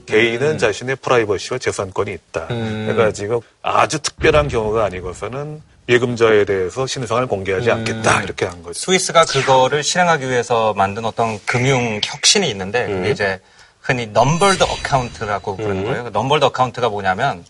[0.07, 2.49] 개인은 자신의 프라이버시와 재산권이 있다.
[2.49, 8.79] 해가지고 아주 특별한 경우가 아니고서는 예금자에 대해서 신상을 공개하지 않겠다 이렇게 한 거죠.
[8.79, 13.41] 스위스가 그거를 실행하기 위해서 만든 어떤 금융 혁신이 있는데 그게 이제
[13.81, 16.11] 흔히 numbered account라고 부르는 거예요.
[16.11, 17.45] numbered account가 뭐냐면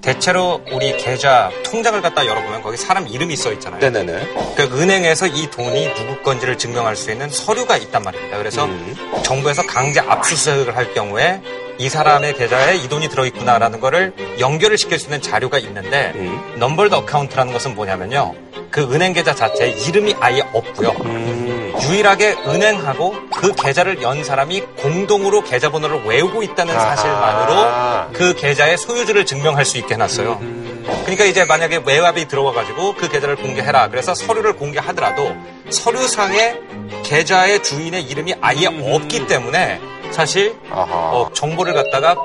[0.00, 3.80] 대체로 우리 계좌 통장을 갖다 열어보면 거기 사람 이름이 써 있잖아요.
[3.80, 4.54] 네네네.
[4.54, 8.38] 그러니까 은행에서 이 돈이 누구 건지를 증명할 수 있는 서류가 있단 말입니다.
[8.38, 8.68] 그래서
[9.22, 11.40] 정부에서 강제 압수수색을 할 경우에
[11.78, 16.12] 이 사람의 계좌에 이 돈이 들어있구나라는 거를 연결을 시킬 수 있는 자료가 있는데
[16.56, 18.34] numbered account라는 것은 뭐냐면요.
[18.70, 20.92] 그 은행 계좌 자체에 이름이 아예 없고요.
[21.82, 29.64] 유일하게 은행하고 그 계좌를 연 사람이 공동으로 계좌번호를 외우고 있다는 사실만으로 그 계좌의 소유주를 증명할
[29.64, 30.40] 수 있게 해놨어요.
[31.02, 33.88] 그러니까 이제 만약에 외압이 들어와가지고 그 계좌를 공개해라.
[33.88, 35.36] 그래서 서류를 공개하더라도
[35.68, 36.54] 서류상에
[37.04, 39.80] 계좌의 주인의 이름이 아예 없기 때문에
[40.12, 42.16] 사실 어, 정보를 갖다가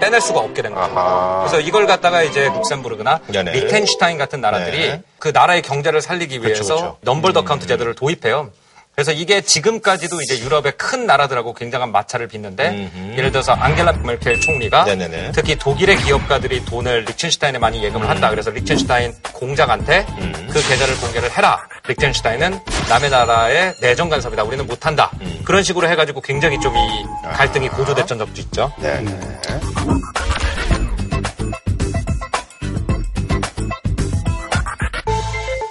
[0.00, 0.94] 빼낼 수가 없게 된 거죠.
[1.40, 3.52] 그래서 이걸 갖다가 이제 룩셈부르크나 네네.
[3.52, 5.02] 리히텐슈타인 같은 나라들이 네.
[5.18, 6.96] 그 나라의 경제를 살리기 위해서 그렇죠, 그렇죠.
[7.02, 8.50] numbered account 제도를 도입해요.
[9.00, 14.84] 그래서 이게 지금까지도 이제 유럽의 큰 나라들하고 굉장한 마찰을 빚는데 예를 들어서 앙겔라 메르켈 총리가
[14.84, 15.32] 네네네.
[15.32, 18.28] 특히 독일의 기업가들이 돈을 리히텐슈타인에 많이 예금을 한다.
[18.28, 20.04] 그래서 리히텐슈타인 공작한테
[20.52, 21.66] 그 계좌를 공개를 해라.
[21.88, 24.42] 리히텐슈타인은 남의 나라의 내정 간섭이다.
[24.44, 25.10] 우리는 못한다.
[25.46, 28.70] 그런 식으로 해가지고 굉장히 좀 이 갈등이 고조됐던 적도 있죠.
[28.80, 29.02] 네.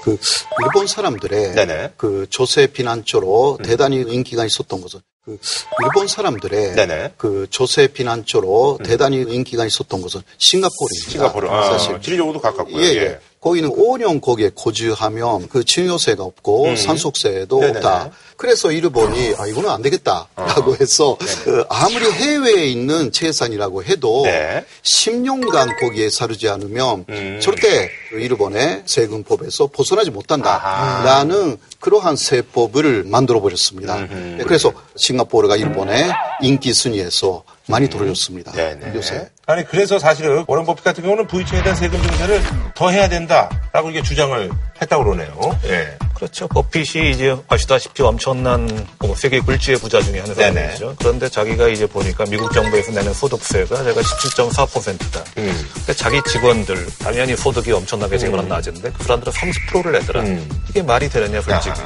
[0.03, 0.17] 그
[0.63, 1.93] 일본 사람들의 네네.
[1.97, 5.37] 그 조세 비난조로 대단히 인기가 있었던 것은 그
[5.83, 7.13] 일본 사람들의 네네.
[7.17, 11.11] 그 조세 비난조로 대단히 인기가 있었던 것은 싱가포르입니다.
[11.11, 11.49] 싱가포르.
[11.49, 12.81] 아, 사실 지리적으로도 가깝고요.
[12.81, 13.19] 예, 예.
[13.39, 13.41] 예.
[13.41, 16.75] 거기는 5년 거기에 거주하면 그 증여세가 없고 음.
[16.75, 17.77] 산속세도 네네네.
[17.77, 18.11] 없다.
[18.35, 24.65] 그래서 일본이 아 이거는 안 되겠다라고 해서 그 아무리 해외에 있는 재산이라고 해도 네.
[24.83, 27.39] 10년간 거기에 사르지 않으면 음.
[27.41, 34.05] 절대 일본의 세금법에서 벗어나지 못한다라는 그러한 세법을 만들어 버렸습니다.
[34.05, 36.11] 네, 그래서 싱가포르가 일본의
[36.41, 38.51] 인기 순위에서 많이 떨어졌습니다.
[38.95, 39.29] 요새.
[39.45, 42.41] 아니 그래서 사실은 워런 버핏 같은 경우는 부유층에 대한 세금 증세를
[42.75, 44.49] 더 해야 된다라고 이게 주장을
[44.81, 45.59] 했다고 그러네요.
[45.65, 45.97] 예.
[46.13, 46.47] 그렇죠.
[46.49, 48.67] 버핏이 이제 아시다시피 엄청난
[48.99, 50.53] 뭐 세계 굴지의 부자 중에 한 네네.
[50.53, 50.95] 사람이죠.
[50.99, 55.23] 그런데 자기가 이제 보니까 미국 정부에서 내는 소득세가 제가 17.4%다.
[55.37, 55.69] 음.
[55.73, 60.23] 근데 자기 직원들 당연히 소득이 엄청나게 지금은 낮은데 그 사람들은 30%를 내더라.
[60.69, 61.79] 이게 말이 되느냐 솔직히.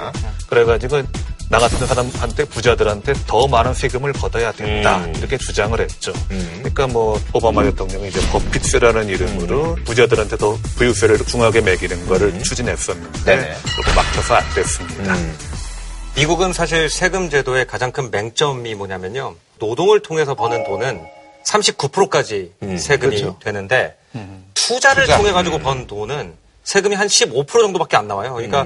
[0.50, 1.04] 그래가지고
[1.54, 6.12] 나 같은 사람한테 부자들한테 더 많은 세금을 걷어야 된다 이렇게 주장을 했죠.
[6.28, 13.58] 그러니까 뭐 오바마 대통령이 이제 버핏세라는 이름으로 부자들한테 더 부유세를 중하게 매기는 거를 추진했었는데 네네.
[13.76, 15.16] 그렇게 막혀서 안 됐습니다.
[16.16, 19.36] 미국은 사실 세금 제도의 가장 큰 맹점이 뭐냐면요.
[19.60, 21.02] 노동을 통해서 버는 돈은
[21.46, 23.38] 39%까지 세금이 그렇죠.
[23.44, 23.96] 되는데
[24.56, 25.18] 투자를 투자.
[25.18, 26.34] 통해 가지고 번 돈은
[26.64, 28.34] 세금이 한 15% 정도밖에 안 나와요.
[28.34, 28.66] 그러니까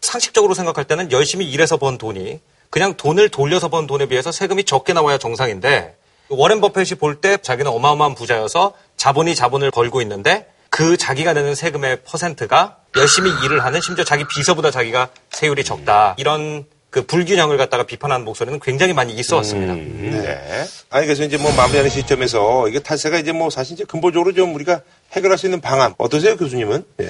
[0.00, 2.40] 상식적으로 생각할 때는 열심히 일해서 번 돈이
[2.70, 5.96] 그냥 돈을 돌려서 번 돈에 비해서 세금이 적게 나와야 정상인데
[6.28, 12.02] 워렌 버핏이 볼 때 자기는 어마어마한 부자여서 자본이 자본을 벌고 있는데 그 자기가 내는 세금의
[12.04, 16.14] 퍼센트가 열심히 일을 하는 심지어 자기 비서보다 자기가 세율이 적다.
[16.18, 19.74] 이런 그 불균형을 갖다가 비판하는 목소리는 굉장히 많이 있어 왔습니다.
[19.74, 20.64] 네.
[20.90, 24.80] 아니 그래서 이제 뭐 마무리하는 시점에서 이게 탈세가 이제 뭐 사실 이제 근본적으로 좀 우리가
[25.12, 26.84] 해결할 수 있는 방안 어떠세요 교수님은?
[27.00, 27.08] 예.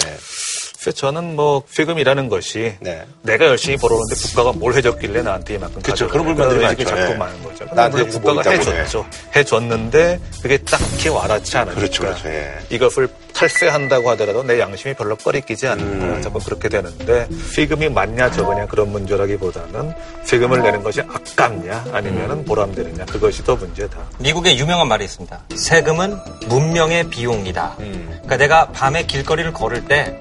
[0.81, 2.77] 그래서 저는 뭐 세금이라는 것이
[3.23, 5.91] 내가 열심히 벌어오는데 국가가 뭘 해줬길래 나한테 이만큼 네.
[5.91, 6.13] 그쵸, 가져가.
[6.13, 6.85] 그런 불만들이 많죠.
[6.85, 7.15] 자꾸 예.
[7.17, 7.65] 많은 거죠.
[7.75, 9.07] 나한테 국가가 뭐 해줬죠.
[9.35, 12.29] 해줬는데 그게 딱히 와닿지 않으니까 그렇죠, 그렇죠.
[12.29, 12.59] 예.
[12.71, 16.01] 이것을 탈세한다고 하더라도 내 양심이 별로 꺼리끼지 않는 음.
[16.01, 16.21] 거야.
[16.21, 19.93] 자꾸 그렇게 되는데 세금이 많냐 적으냐 그런 문제라기보다는
[20.25, 21.95] 세금을 내는 것이 아깝냐 음.
[21.95, 23.99] 아니면 은 보람되느냐 그것이 더 문제다.
[24.19, 25.41] 미국에 유명한 말이 있습니다.
[25.57, 26.17] 세금은
[26.47, 27.75] 문명의 비용이다.
[27.79, 30.19] 그러니까 내가 밤에 길거리를 걸을 때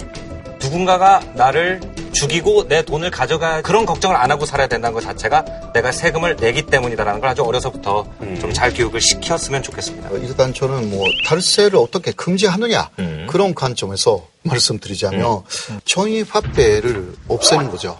[0.67, 1.79] 누군가가 나를
[2.11, 6.63] 죽이고 내 돈을 가져가 그런 걱정을 안 하고 살아야 된다는 것 자체가 내가 세금을 내기
[6.63, 8.05] 때문이다라는 걸 아주 어려서부터
[8.41, 10.09] 좀잘 교육을 시켰으면 좋겠습니다.
[10.21, 13.27] 일단 저는 뭐 탈세를 어떻게 금지하느냐 음.
[13.29, 15.43] 그런 관점에서 말씀드리자면
[15.85, 17.99] 정의 화폐를 없애는 거죠.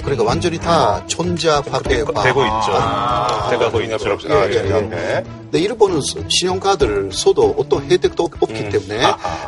[0.00, 2.72] 그러니까 완전히 다 존재 화폐화 되고 있죠.
[3.50, 4.32] 돼가고 있죠.
[4.32, 5.24] 아, 예, 예, 예.
[5.24, 9.02] 근데 일본은 신용카드를 써도 어떤 혜택도 없기 때문에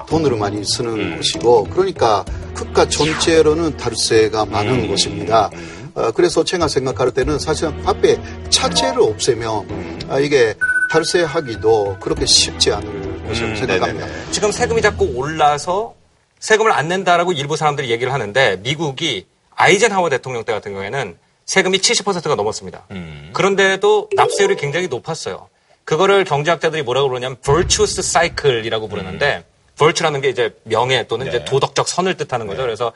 [0.06, 5.50] 돈으로 많이 쓰는 것이고 그러니까 국가 전체로는 탈세가 많은 것입니다.
[5.94, 8.18] 어, 그래서 제가 생각할 때는 사실 화폐
[8.50, 10.54] 자체를 없애면 아, 이게
[10.90, 14.06] 탈세하기도 그렇게 쉽지 않을 것이라고 생각합니다.
[14.30, 15.94] 지금 세금이 자꾸 올라서
[16.40, 21.16] 세금을 안 낸다라고 일부 사람들이 얘기를 하는데 미국이 아이젠하워 대통령 때 같은 경우에는
[21.46, 22.86] 세금이 70%가 넘었습니다.
[23.32, 25.48] 그런데도 납세율이 굉장히 높았어요.
[25.84, 29.44] 그거를 경제학자들이 뭐라고 그러냐면 virtuous cycle이라고 부르는데
[29.76, 31.30] virtue라는 게 이제 명예 또는 네.
[31.30, 32.62] 이제 도덕적 선을 뜻하는 거죠.
[32.62, 32.92] 그래서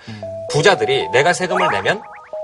[0.51, 2.03] 부자들이 내가 세금을 내면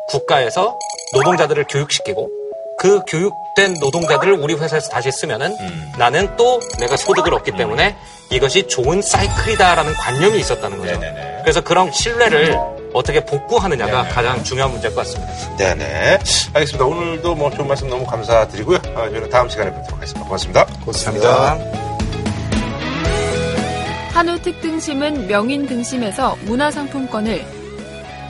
[0.08, 0.78] 국가에서
[1.14, 2.30] 노동자들을 교육시키고
[2.78, 5.92] 그 교육된 노동자들을 우리 회사에서 다시 쓰면은 음.
[5.96, 7.96] 나는 또 내가 소득을 얻기 때문에
[8.30, 11.00] 이것이 좋은 사이클이다라는 관념이 있었다는 거죠.
[11.42, 12.58] 그래서 그런 신뢰를
[12.94, 15.56] 어떻게 복구하느냐가 가장 중요한 문제일 것 같습니다.
[15.56, 16.18] 네네.
[16.54, 16.84] 알겠습니다.
[16.84, 18.78] 오늘도 뭐 좋은 말씀 너무 감사드리고요.
[18.94, 20.24] 아, 저는 다음 시간에 뵙도록 하겠습니다.
[20.24, 20.64] 고맙습니다.
[20.84, 21.58] 고맙습니다.
[24.12, 27.44] 한우 특등심은 명인 등심에서 문화상품권을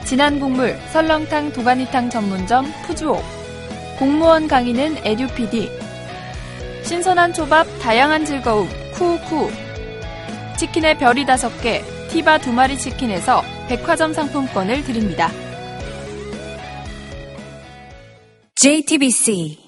[0.03, 3.23] 진한 국물 설렁탕 도가니탕 전문점 푸주옥
[3.99, 5.71] 공무원 강의는 에듀피디
[6.83, 9.51] 신선한 초밥 다양한 즐거움 쿠우쿠
[10.57, 15.29] 치킨의 별이 다섯 개 티바 두 마리 치킨에서 백화점 상품권을 드립니다.
[18.55, 19.64] JTBC